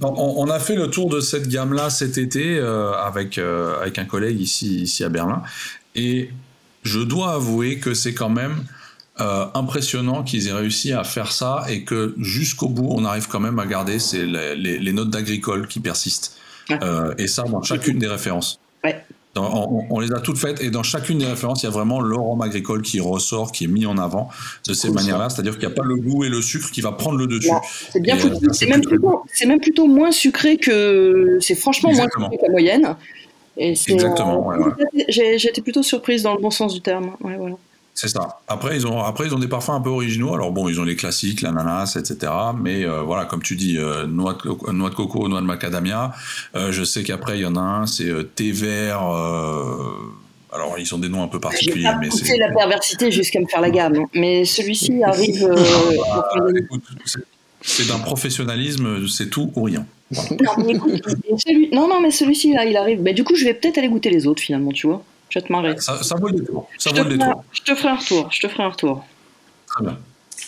[0.01, 4.05] on, a fait le tour de cette gamme-là cet été euh, avec, euh, avec un
[4.05, 5.43] collègue ici, ici à Berlin.
[5.95, 6.31] Et
[6.83, 8.65] je dois avouer que c'est quand même
[9.21, 13.41] euh, impressionnant qu'ils aient réussi à faire ça et que jusqu'au bout, on arrive quand
[13.41, 16.39] même à garder les, les, notes d'agricole qui persistent.
[17.19, 18.59] et ça dans chacune des références.
[18.85, 19.05] Ouais
[19.37, 22.43] on, les a toutes faites et dans chacune des références, il y a vraiment l'arôme
[22.43, 24.29] agricole qui ressort, qui est mis en avant
[24.67, 25.31] de ces manières-là.
[25.31, 27.51] C'est-à-dire qu'il n'y a pas le goût et le sucre qui va prendre le dessus.
[27.91, 28.49] C'est bien foutu.
[28.53, 31.39] C'est même, plutôt, moins sucré que.
[31.41, 32.97] C'est franchement moins sucré que la moyenne.
[33.57, 34.53] Exactement.
[34.53, 34.71] Euh,
[35.09, 37.13] J'ai été plutôt surprise dans le bon sens du terme.
[37.21, 37.57] voilà.
[37.95, 38.41] C'est ça.
[38.49, 40.35] Après ils, ont, après, ils ont des parfums un peu originaux.
[40.35, 42.33] Alors bon, ils ont les classiques, l'ananas, etc.
[42.59, 46.13] Mais euh, voilà, comme tu dis, euh, noix, de, noix de coco, noix de macadamia.
[46.55, 49.03] Euh, je sais qu'après, il y en a un, c'est thé vert.
[50.53, 51.91] alors, ils ont des noms un peu particuliers.
[52.01, 54.07] mais c'est la perversité jusqu'à me faire la gamme.
[54.15, 55.47] Mais celui-ci arrive.
[57.61, 59.87] c'est d'un professionnalisme, c'est tout ou rien.
[61.73, 63.03] Non, non, mais celui-ci, là, il arrive.
[63.03, 65.05] Mais du coup, je vais peut-être aller goûter les autres, finalement, tu vois.
[65.33, 65.81] Je vais te marrer.
[65.81, 66.69] Ça, ça vaut le détour.
[66.77, 67.43] Ça je, vaut le détour.
[67.53, 68.29] je te ferai un retour.
[68.31, 69.03] Je te ferai un retour.
[69.67, 69.99] Très bien.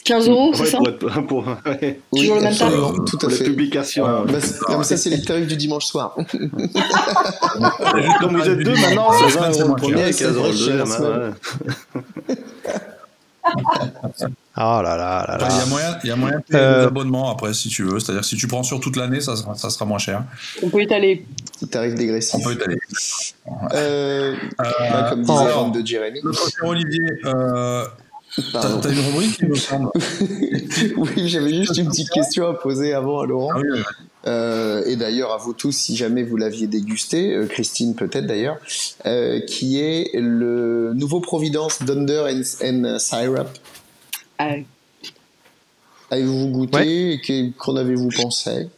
[0.04, 2.00] 15 euros, c'est ça pour, pour, ouais.
[2.14, 3.44] Toujours le même tarif Tout à fait.
[3.44, 4.04] publication.
[4.04, 6.14] Ah, bah, comme ça, c'est les tarifs du dimanche soir.
[8.20, 11.34] Comme vous êtes deux maintenant, c'est 20 euros le premier, 15 euros le deuxième.
[14.56, 15.48] Oh là là là là.
[15.50, 16.80] Il y a moyen, il y a moyen de payer euh...
[16.80, 17.98] des abonnements après si tu veux.
[17.98, 20.22] C'est-à-dire si tu prends sur toute l'année, ça, ça sera moins cher.
[20.62, 21.26] On peut étaler.
[21.70, 22.36] Tarif dégressif.
[22.38, 22.76] On peut étaler.
[23.72, 26.20] Euh, euh, comme disait de Jérémy.
[26.62, 27.84] Olivier, euh,
[28.52, 29.90] T'as une rubrique, il me semble.
[30.96, 33.50] oui, j'avais juste une petite question à poser avant à Laurent.
[33.54, 33.82] Ah oui, oui.
[34.26, 38.56] Euh, et d'ailleurs à vous tous, si jamais vous l'aviez dégusté, euh, Christine peut-être d'ailleurs,
[39.06, 43.48] euh, qui est le nouveau Providence Thunder and, and Syrup.
[44.38, 44.54] Ah.
[46.10, 47.52] Avez-vous goûté ouais.
[47.58, 48.68] Qu'en avez-vous pensé?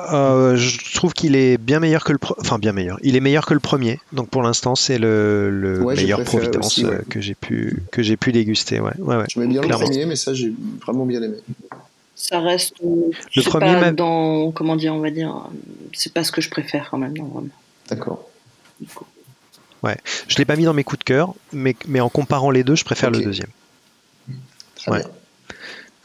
[0.00, 2.98] Euh, je trouve qu'il est bien meilleur que le enfin bien meilleur.
[3.02, 4.00] Il est meilleur que le premier.
[4.12, 8.80] Donc pour l'instant, c'est le, meilleur Providence euh, que j'ai pu que j'ai pu déguster.
[8.80, 10.52] Ouais, ouais, ouais je mets bien le premier, mais ça j'ai
[10.84, 11.36] vraiment bien aimé.
[12.16, 15.48] Ça reste le premier pas dans comment dire, on va dire,
[15.92, 17.14] c'est pas ce que je préfère quand même.
[17.88, 18.28] D'accord.
[19.84, 22.64] Ouais, je l'ai pas mis dans mes coups de cœur, mais mais en comparant les
[22.64, 23.50] deux, je préfère le deuxième.
[24.76, 24.98] Très ouais.
[25.00, 25.10] Bien.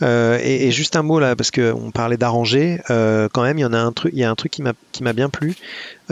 [0.01, 3.65] Euh, et, juste un mot là, parce qu'on parlait d'arranger, euh, quand même, il y
[3.65, 5.55] en a un truc, il y a un truc qui m'a bien plu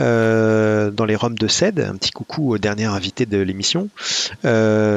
[0.00, 1.80] euh, dans les roms de Ced.
[1.80, 3.88] Un petit coucou au dernier invité de l'émission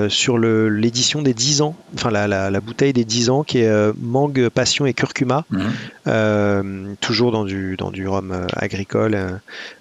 [0.09, 4.49] sur l'édition des 10 ans, enfin la, la, bouteille des 10 ans qui est mangue,
[4.49, 6.95] passion et curcuma, mhm.
[6.99, 9.17] toujours dans du dans du rhum agricole,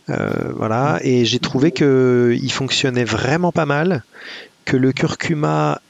[0.06, 1.00] voilà.
[1.02, 4.02] Et j'ai trouvé que il fonctionnait vraiment pas mal,
[4.64, 5.80] que le curcuma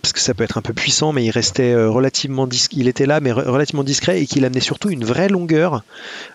[0.00, 2.76] parce que ça peut être un peu puissant, mais il restait euh, relativement discret.
[2.78, 5.84] Il était là, mais relativement discret et qu'il amenait surtout une vraie longueur.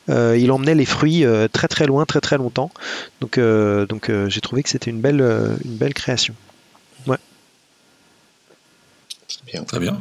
[0.09, 2.72] Euh, il emmenait les fruits très très loin, très très longtemps.
[3.22, 5.22] Donc, donc j'ai trouvé que c'était une belle,
[5.65, 6.36] une belle création.
[7.07, 7.18] Ouais.
[9.45, 9.63] Bien.
[9.63, 9.99] Très bien.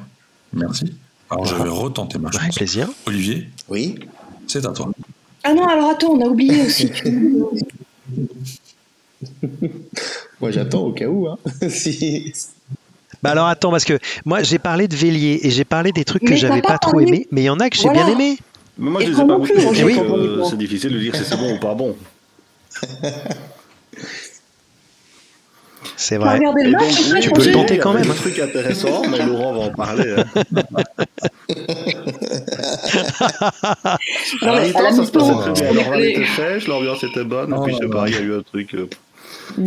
[0.53, 0.95] Merci.
[1.31, 2.43] Alors je vais retenter ma chance.
[2.43, 2.89] Avec plaisir.
[3.07, 3.49] Olivier.
[3.69, 3.99] Oui.
[4.47, 4.91] C'est à toi.
[5.43, 6.91] Ah non, alors attends, on a oublié aussi.
[10.41, 11.29] Moi j'attends au cas où.
[11.29, 11.39] Hein.
[11.69, 12.33] si...
[13.27, 16.23] Bah alors attends, parce que moi j'ai parlé de Vélier et j'ai parlé des trucs
[16.23, 18.39] que j'avais pas, trop aimé, mais il y en a que j'ai bien aimé.
[18.79, 21.57] Mais moi je les ai pas goûtés, euh, c'est difficile de dire si c'est bon
[21.57, 21.97] ou pas bon.
[25.99, 26.39] C'est vrai.
[27.21, 28.05] tu peux le tenter quand même.
[28.05, 30.15] C'est un truc intéressant, mais Laurent va en parler.
[30.19, 30.25] Hein.
[34.43, 35.73] non, mais à la ça se passait très bien.
[35.73, 38.37] L'oral était sèche, l'ambiance était bonne, et puis je sais pas, il y a eu
[38.37, 38.75] un truc.
[38.75, 38.89] Euh,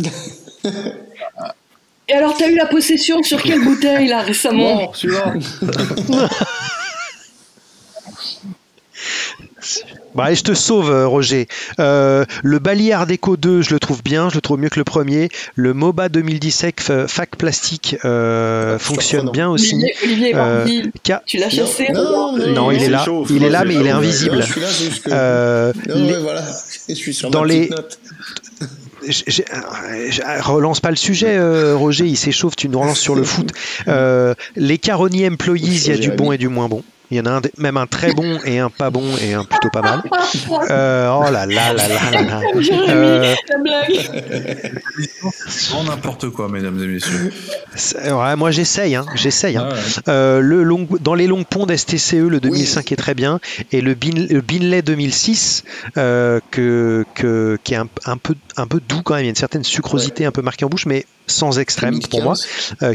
[2.10, 5.32] Et alors, t'as eu la possession sur quelle bouteille, là, récemment Bon, suivant
[10.16, 11.46] Bah, je te sauve, euh, Roger.
[11.78, 14.80] Euh, le Bali Art Deco 2, je le trouve bien, je le trouve mieux que
[14.80, 15.28] le premier.
[15.54, 17.96] Le MOBA 2017 euh, Fac Plastique
[18.80, 19.76] fonctionne bien aussi.
[20.02, 20.82] Olivier, Olivier
[21.26, 23.06] tu l'as chassé Non, non, il est là.
[23.30, 24.36] il est là, mais il est invisible.
[24.36, 25.88] Non, je suis là juste que...
[25.88, 26.42] non, mais voilà.
[26.88, 27.70] Je suis sur dans les...
[29.02, 33.24] note je, relance pas le sujet, euh, Roger, il s'échauffe, tu nous relances sur le
[33.24, 33.50] foot.
[33.88, 36.84] Euh, les Caroni Employees, il y a du bon et du moins bon.
[37.10, 39.44] Il y en a un, même un très bon et un pas bon et un
[39.44, 40.02] plutôt pas mal.
[40.70, 42.40] Euh, oh là là là là là là.
[42.88, 43.34] Euh,
[45.86, 47.32] n'importe quoi, mesdames et messieurs.
[48.04, 49.56] Ouais, moi j'essaye, hein, j'essaye.
[49.56, 49.68] Hein.
[50.06, 53.40] Ah euh, le long, dans les longs ponts d'STCE, le 2005 est très bien.
[53.72, 58.80] Et le, Bin, le Binley 2006, que, que, qui est un, un, peu, un peu
[58.80, 59.22] doux quand même.
[59.22, 62.22] Il y a une certaine sucrosité un peu marquée en bouche, mais sans extrême pour
[62.22, 62.34] moi,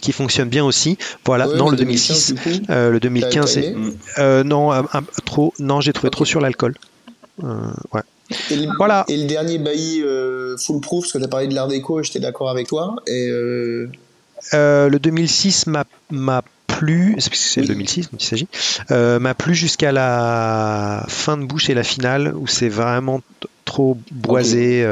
[0.01, 0.97] qui fonctionne bien aussi.
[1.25, 2.35] Voilà, non, le 2006,
[2.69, 3.59] le 2015,
[4.17, 4.71] euh, non,
[5.25, 5.53] trop.
[5.59, 6.75] Non, j'ai trouvé trop sur l'alcool.
[7.43, 7.47] Euh,
[7.93, 8.01] ouais.
[8.49, 9.05] Et le, voilà.
[9.07, 12.01] Et le dernier bailli euh, full proof, parce que tu as parlé de l'art déco,
[12.01, 12.95] j'étais d'accord avec toi.
[13.07, 18.47] Et le 2006 m'a plu, c'est le 2006 dont il s'agit,
[18.89, 23.21] m'a plu jusqu'à la fin de bouche et la finale où c'est vraiment
[23.65, 24.85] trop boisé,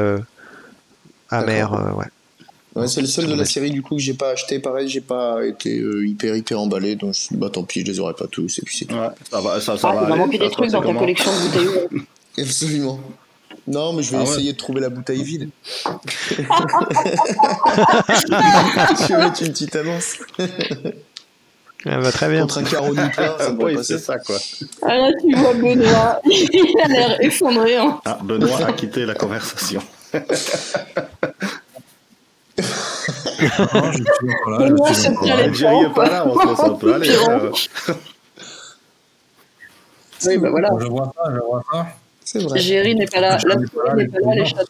[1.30, 1.96] amer.
[1.96, 2.06] ouais
[2.86, 4.58] c'est le seul de la série du coup que j'ai pas acheté.
[4.58, 7.86] Pareil, j'ai pas été euh, hyper hyper emballé, donc je suis bah tant pis, je
[7.86, 8.96] les aurais pas tous et puis c'est tout.
[8.96, 10.02] Ouais, ça va, ça, ça ah, va.
[10.02, 12.02] Il va manquer des trucs dans ta collection de bouteilles.
[12.38, 13.00] Absolument.
[13.66, 15.48] Non, mais je vais ah essayer de trouver la bouteille vide.
[15.86, 16.34] je
[19.08, 20.18] vais mettre une petite annonce.
[21.86, 22.42] Ah bah, très bien.
[22.42, 24.36] Contre un carreau plein, ça oui, c'est ça quoi.
[24.82, 27.76] Ah là, tu vois Benoît, il a l'air effondré.
[27.76, 28.00] Hein.
[28.04, 29.82] Ah, Benoît a quitté la conversation.
[40.80, 41.28] Je pas.
[41.28, 41.42] Euh.
[42.34, 42.56] Bah.
[42.56, 43.06] Je n'est
[44.34, 44.64] les chats.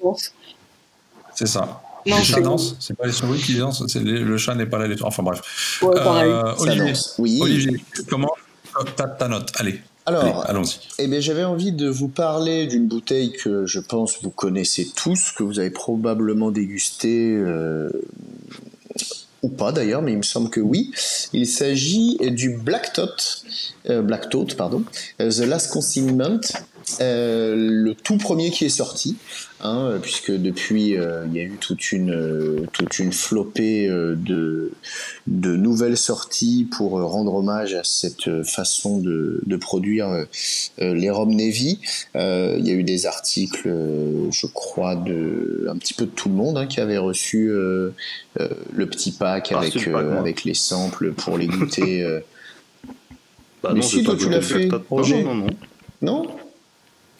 [1.34, 1.80] C'est ça.
[2.07, 5.03] Les chats dansent, c'est pas les souris qui dansent, le chat n'est pas là, les
[5.03, 5.80] Enfin bref.
[5.82, 6.55] Euh.
[6.59, 8.32] Olivier, comment
[8.97, 9.80] ta, ta note Allez.
[10.07, 10.80] Alors, allons-y.
[10.98, 15.32] Eh bien, j'avais envie de vous parler d'une bouteille que je pense vous connaissez tous,
[15.32, 17.88] que vous avez probablement dégusté euh,
[19.44, 20.90] ou pas d'ailleurs, mais il me semble que oui.
[21.32, 23.14] Il s'agit du Black Tot,
[23.88, 24.84] euh, Black Tot, pardon,
[25.20, 26.40] euh, The Last Consignment,
[27.01, 29.16] le tout premier qui est sorti.
[29.66, 34.14] Hein, puisque depuis euh, il y a eu toute une euh, toute une flopée euh,
[34.14, 34.72] de
[35.26, 40.26] de nouvelles sorties pour rendre hommage à cette façon de, de produire
[40.78, 41.80] les Rom Navy.
[42.14, 43.72] il y a eu des articles,
[44.30, 48.87] je crois, de un petit peu de tout le monde hein, qui avait reçu le
[48.87, 52.05] petit pack ah, avec avec les samples pour les goûter.
[53.62, 55.22] bah Mais si toi tu l'as fait, Roger.
[55.22, 55.47] Non, non.
[56.03, 56.26] Non?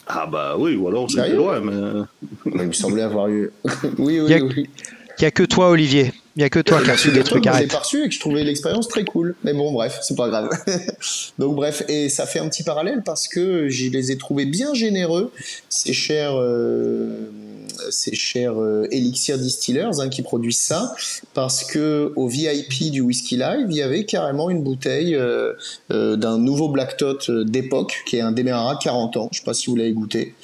[0.07, 2.03] Ah bah oui, ou alors c'est loin, mais...
[2.47, 3.51] Il me semblait avoir eu...
[3.99, 4.69] oui, oui, oui.
[5.19, 6.13] Il n'y a que toi, Olivier.
[6.37, 8.09] Il n'y a que toi qui as reçu des trucs à J'ai pas reçu et
[8.09, 9.37] que je trouvais l'expérience très cool.
[9.45, 10.49] Mais bon, bref, c'est pas grave.
[11.39, 14.75] Donc bref, et ça fait un petit parallèle parce que je les ai trouvés bien
[14.75, 15.33] généreux,
[15.69, 16.37] ces chers...
[16.37, 17.31] Euh
[17.91, 20.95] ces chers euh, Elixir Distillers hein, qui produisent ça,
[21.35, 25.53] parce que au VIP du Whisky Live, il y avait carrément une bouteille euh,
[25.91, 29.29] euh, d'un nouveau Black Tot d'époque, qui est un Demerara 40 ans.
[29.33, 30.35] Je sais pas si vous l'avez goûté.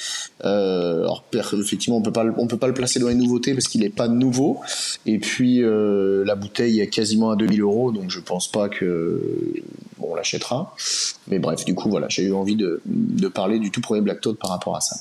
[0.42, 3.80] alors effectivement, on peut pas, on peut pas le placer dans les nouveautés parce qu'il
[3.82, 4.60] n'est pas nouveau.
[5.06, 5.62] Et puis
[6.24, 9.20] la bouteille est quasiment à 2000 euros, donc je pense pas que
[10.00, 10.74] on l'achètera.
[11.28, 14.20] Mais bref, du coup voilà, j'ai eu envie de, de parler du tout premier Black
[14.20, 14.96] Tot par rapport à ça.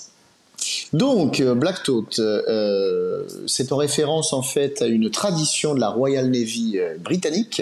[0.93, 5.89] Donc, euh, Black Tot, euh, c'est en référence en fait à une tradition de la
[5.89, 7.62] Royal Navy euh, britannique,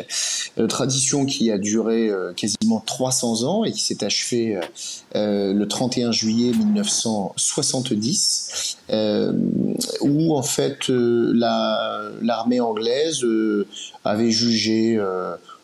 [0.70, 4.60] tradition qui a duré quasiment 300 ans et qui s'est achevée
[5.14, 8.78] le 31 juillet 1970,
[10.02, 13.24] où en fait l'armée anglaise
[14.04, 15.00] avait jugé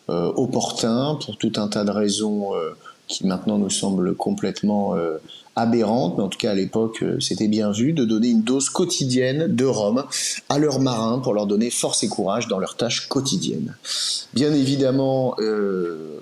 [0.08, 2.52] opportun, pour tout un tas de raisons
[3.08, 4.96] qui maintenant nous semblent complètement
[5.56, 8.70] aberrante, mais en tout cas à l'époque euh, c'était bien vu, de donner une dose
[8.70, 10.04] quotidienne de rhum
[10.50, 13.76] à leurs marins pour leur donner force et courage dans leurs tâches quotidiennes.
[14.34, 16.20] Bien évidemment, euh,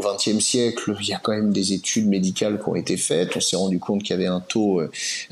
[0.00, 3.36] au XXe siècle, il y a quand même des études médicales qui ont été faites.
[3.36, 4.80] On s'est rendu compte qu'il y avait un taux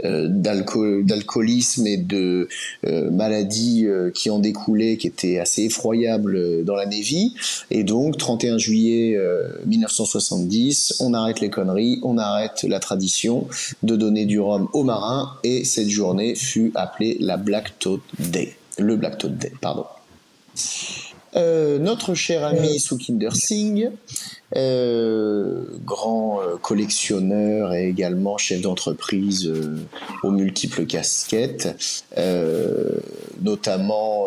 [0.04, 2.48] euh, d'alcoolisme et de
[2.86, 7.34] euh, maladies euh, qui en découlaient qui était assez effroyable dans la Navy.
[7.70, 9.18] Et donc, 31 juillet
[9.66, 13.48] 1970, on arrête les conneries, on arrête la tradition
[13.82, 15.36] de donner du rhum aux marins.
[15.44, 18.56] Et cette journée fut appelée la Black Toad Day.
[18.78, 19.84] Le Black Toad Day, pardon.
[21.78, 23.90] Notre cher ami Sukinder Singh
[24.56, 29.76] euh, grand euh, collectionneur et également chef d'entreprise euh,
[30.22, 31.68] aux multiples casquettes,
[33.42, 34.26] notamment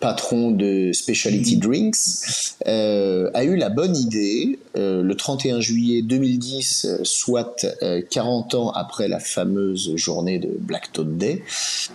[0.00, 7.66] patron de Specialty Drinks, a eu la bonne idée, le 31 juillet 2010, soit
[8.10, 11.42] 40 ans après la fameuse journée de Black Toad Day,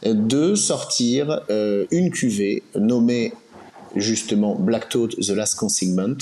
[0.05, 1.41] de sortir
[1.91, 3.33] une cuvée nommée
[3.95, 6.17] justement Black Toad The Last Consignment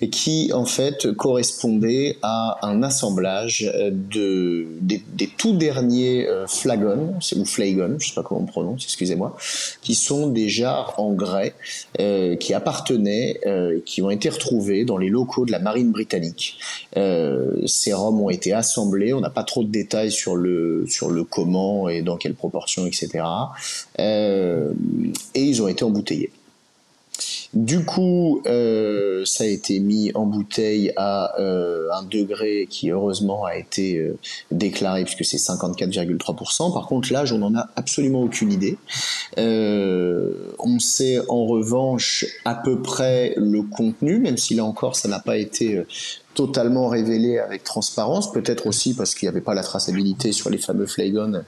[0.00, 5.02] et qui en fait correspondait à un assemblage euh, de des,
[5.36, 9.36] tout derniers euh, flagons ou flagons je sais pas comment on prononce excusez-moi
[9.80, 11.54] qui sont des jarres en grès
[12.00, 13.40] euh, qui appartenaient
[13.84, 16.58] qui ont été retrouvés dans les locaux de la marine britannique.
[16.94, 21.24] Ces rhums ont été assemblés on n'a pas trop de détails sur le sur le
[21.24, 23.24] comment et dans quelle proportion etc
[23.98, 24.72] et
[25.34, 26.30] ils ont été embouteillés
[27.54, 33.44] du coup, euh, ça a été mis en bouteille à euh, un degré qui heureusement
[33.44, 34.16] a été euh,
[34.50, 36.72] déclaré puisque c'est 54,3%.
[36.72, 38.78] Par contre, l'âge, on n'en a absolument aucune idée.
[39.36, 45.20] on sait en revanche à peu près le contenu, même si là encore, ça n'a
[45.20, 45.82] pas été
[46.34, 50.58] totalement révélé avec transparence, peut-être aussi parce qu'il n'y avait pas la traçabilité sur les
[50.58, 51.42] fameux flagons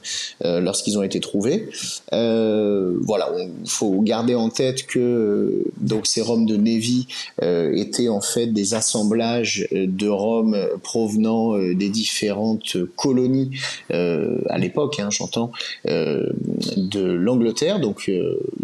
[0.44, 1.68] euh, lorsqu'ils ont été trouvés.
[2.12, 7.06] Euh, voilà, il faut garder en tête que euh, donc ces rhums de Navy
[7.42, 13.50] étaient en fait des assemblages de rhums provenant des différentes colonies
[13.90, 15.50] à l'époque, hein, j'entends,
[15.84, 18.10] de l'Angleterre, donc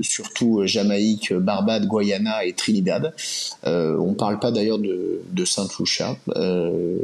[0.01, 3.13] surtout Jamaïque, Barbade, Guyana et Trinidad.
[3.65, 6.99] on parle pas d'ailleurs de, de Saint-Lucia euh,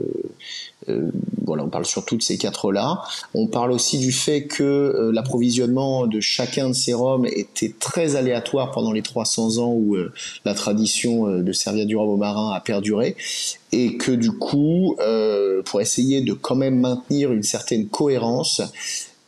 [0.88, 1.10] euh,
[1.46, 3.02] on parle surtout de ces quatre-là.
[3.34, 8.14] On parle aussi du fait que euh, l'approvisionnement de chacun de ces rhums était très
[8.16, 9.96] aléatoire pendant les 300 ans où
[10.44, 13.16] la tradition de servir du rhum au marin a perduré
[13.72, 14.96] et que du coup,
[15.64, 18.62] pour essayer de quand même maintenir une certaine cohérence,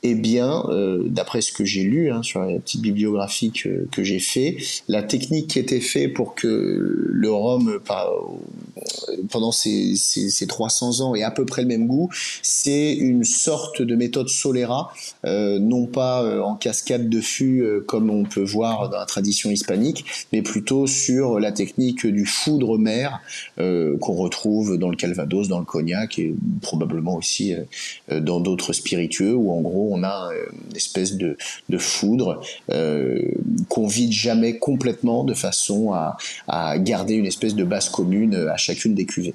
[0.04, 4.20] eh bien, euh, d'après ce que j'ai lu hein, sur la petite bibliographie que, j'ai
[4.20, 6.46] fait, la technique qui était faite pour que
[7.10, 7.80] le rhum,
[9.28, 12.10] pendant ces, ces, ces, 300 ans, ait à peu près le même goût,
[12.42, 14.92] c'est une sorte de méthode Solera,
[15.24, 19.50] euh, non pas euh, en cascade de fût comme on peut voir dans la tradition
[19.50, 23.20] hispanique, mais plutôt sur la technique du foudre mer
[23.56, 27.54] qu'on retrouve dans le Calvados, dans le cognac et probablement aussi
[28.10, 31.36] dans d'autres spiritueux, où en gros on a euh, une espèce de,
[31.78, 33.22] foudre euh,
[33.68, 36.16] qu'on vide jamais complètement de façon à,
[36.78, 39.34] garder une espèce de base commune à chacune des cuvées.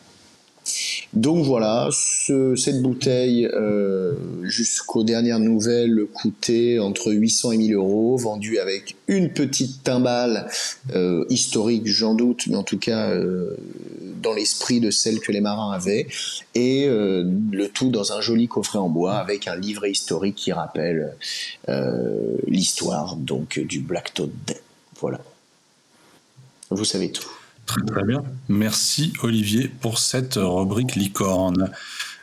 [1.13, 8.57] Donc voilà, cette bouteille, euh, jusqu'aux dernières nouvelles, coûtait entre 800 et 1000 euros, vendue
[8.57, 10.49] avec une petite timbale
[11.29, 13.13] historique, j'en doute, mais en tout cas
[14.21, 16.07] dans l'esprit de celle que les marins avaient,
[16.55, 21.15] et le tout dans un joli coffret en bois avec un livret historique qui rappelle
[22.47, 24.31] l'histoire donc du Black Toad
[24.99, 25.19] Voilà.
[26.71, 27.29] Vous savez tout.
[27.65, 28.23] Très très bien.
[28.49, 31.71] Merci Olivier pour cette rubrique licorne.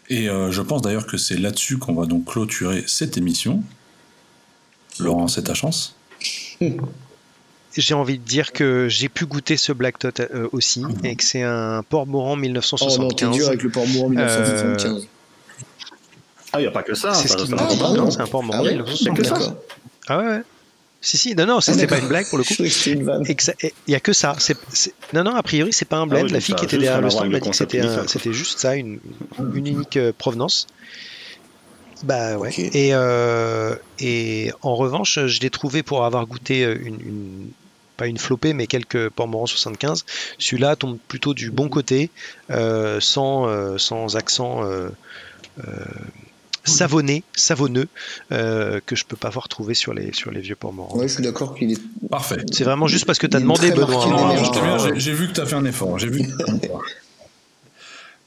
[0.09, 3.63] Et euh, je pense d'ailleurs que c'est là-dessus qu'on va donc clôturer cette émission.
[4.99, 5.95] Laurent, c'est ta chance.
[7.77, 11.05] J'ai envie de dire que j'ai pu goûter ce Black Tot euh, aussi mhm.
[11.05, 12.99] et que c'est un port mourant 1975.
[12.99, 15.07] Oh non, dur avec le port mourant 1975.
[16.53, 17.15] Ah, il n'y a pas que ça.
[17.15, 19.55] C'est ce c'est un port mourant 1975.
[19.55, 19.55] Ah,
[20.09, 20.43] ah ouais, ouais.
[21.03, 22.55] Si, si, non, non, c'était ah, pas une blague pour le coup.
[23.87, 24.37] Il y a que ça.
[25.15, 26.27] Non, non, a priori, c'est pas un blend.
[26.29, 29.01] Ah la fille qui était derrière le stand m'a dit que c'était juste ça, une,
[29.39, 30.67] une unique euh, provenance.
[32.03, 32.53] Bah ouais.
[32.57, 37.51] Et, euh, et en revanche, je l'ai trouvé pour avoir goûté euh, une,
[37.97, 40.05] pas une flopée, mais quelques Pormoran 75.
[40.39, 42.11] Celui-là tombe plutôt du bon côté,
[42.51, 44.63] sans, sans accent
[46.71, 47.89] savonné, savonneux,
[48.33, 50.97] euh, que je peux pas voir trouver sur les, sur les vieux ports morts.
[50.97, 51.81] Ouais, je suis d'accord qu'il est.
[52.09, 52.45] Parfait.
[52.53, 54.07] C'est vraiment juste parce que tu as demandé, Benoît.
[54.07, 54.93] Hein.
[54.95, 55.99] J'ai vu que tu as fait un effort.
[55.99, 56.23] J'ai vu.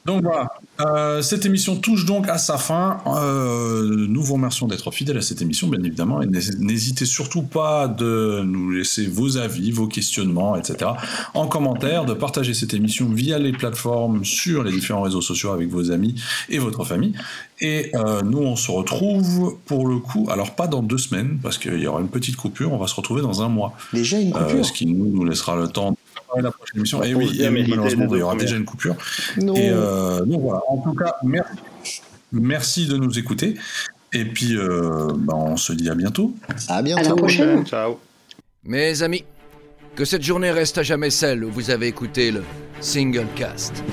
[0.05, 0.49] Donc voilà,
[0.81, 2.99] euh, cette émission touche donc à sa fin.
[3.07, 7.87] Euh, nous vous remercions d'être fidèles à cette émission, bien évidemment, et n'hésitez surtout pas
[7.87, 10.91] de nous laisser vos avis, vos questionnements, etc.
[11.33, 15.69] en commentaire, de partager cette émission via les plateformes sur les différents réseaux sociaux avec
[15.69, 16.15] vos amis
[16.49, 17.13] et votre famille.
[17.61, 21.57] Et euh, nous, on se retrouve pour le coup, alors pas dans deux semaines, parce
[21.57, 23.73] qu'il y aura une petite coupure, on va se retrouver dans un mois.
[23.93, 24.65] Déjà une coupure?
[24.65, 25.95] Ce qui nous, nous laissera le temps
[26.41, 27.03] la prochaine émission.
[27.03, 28.95] Et oui, malheureusement, il y aura déjà une coupure.
[29.37, 30.61] Et euh, donc voilà.
[30.67, 31.15] En tout cas,
[32.31, 33.55] merci, de nous écouter.
[34.11, 36.35] Et puis, euh, bah, on se dit à bientôt.
[36.67, 37.05] À bientôt.
[37.05, 37.65] À la prochaine.
[37.65, 37.99] Ciao.
[38.63, 39.25] Mes amis,
[39.95, 42.43] que cette journée reste à jamais celle où vous avez écouté le
[42.79, 43.83] Single Cast.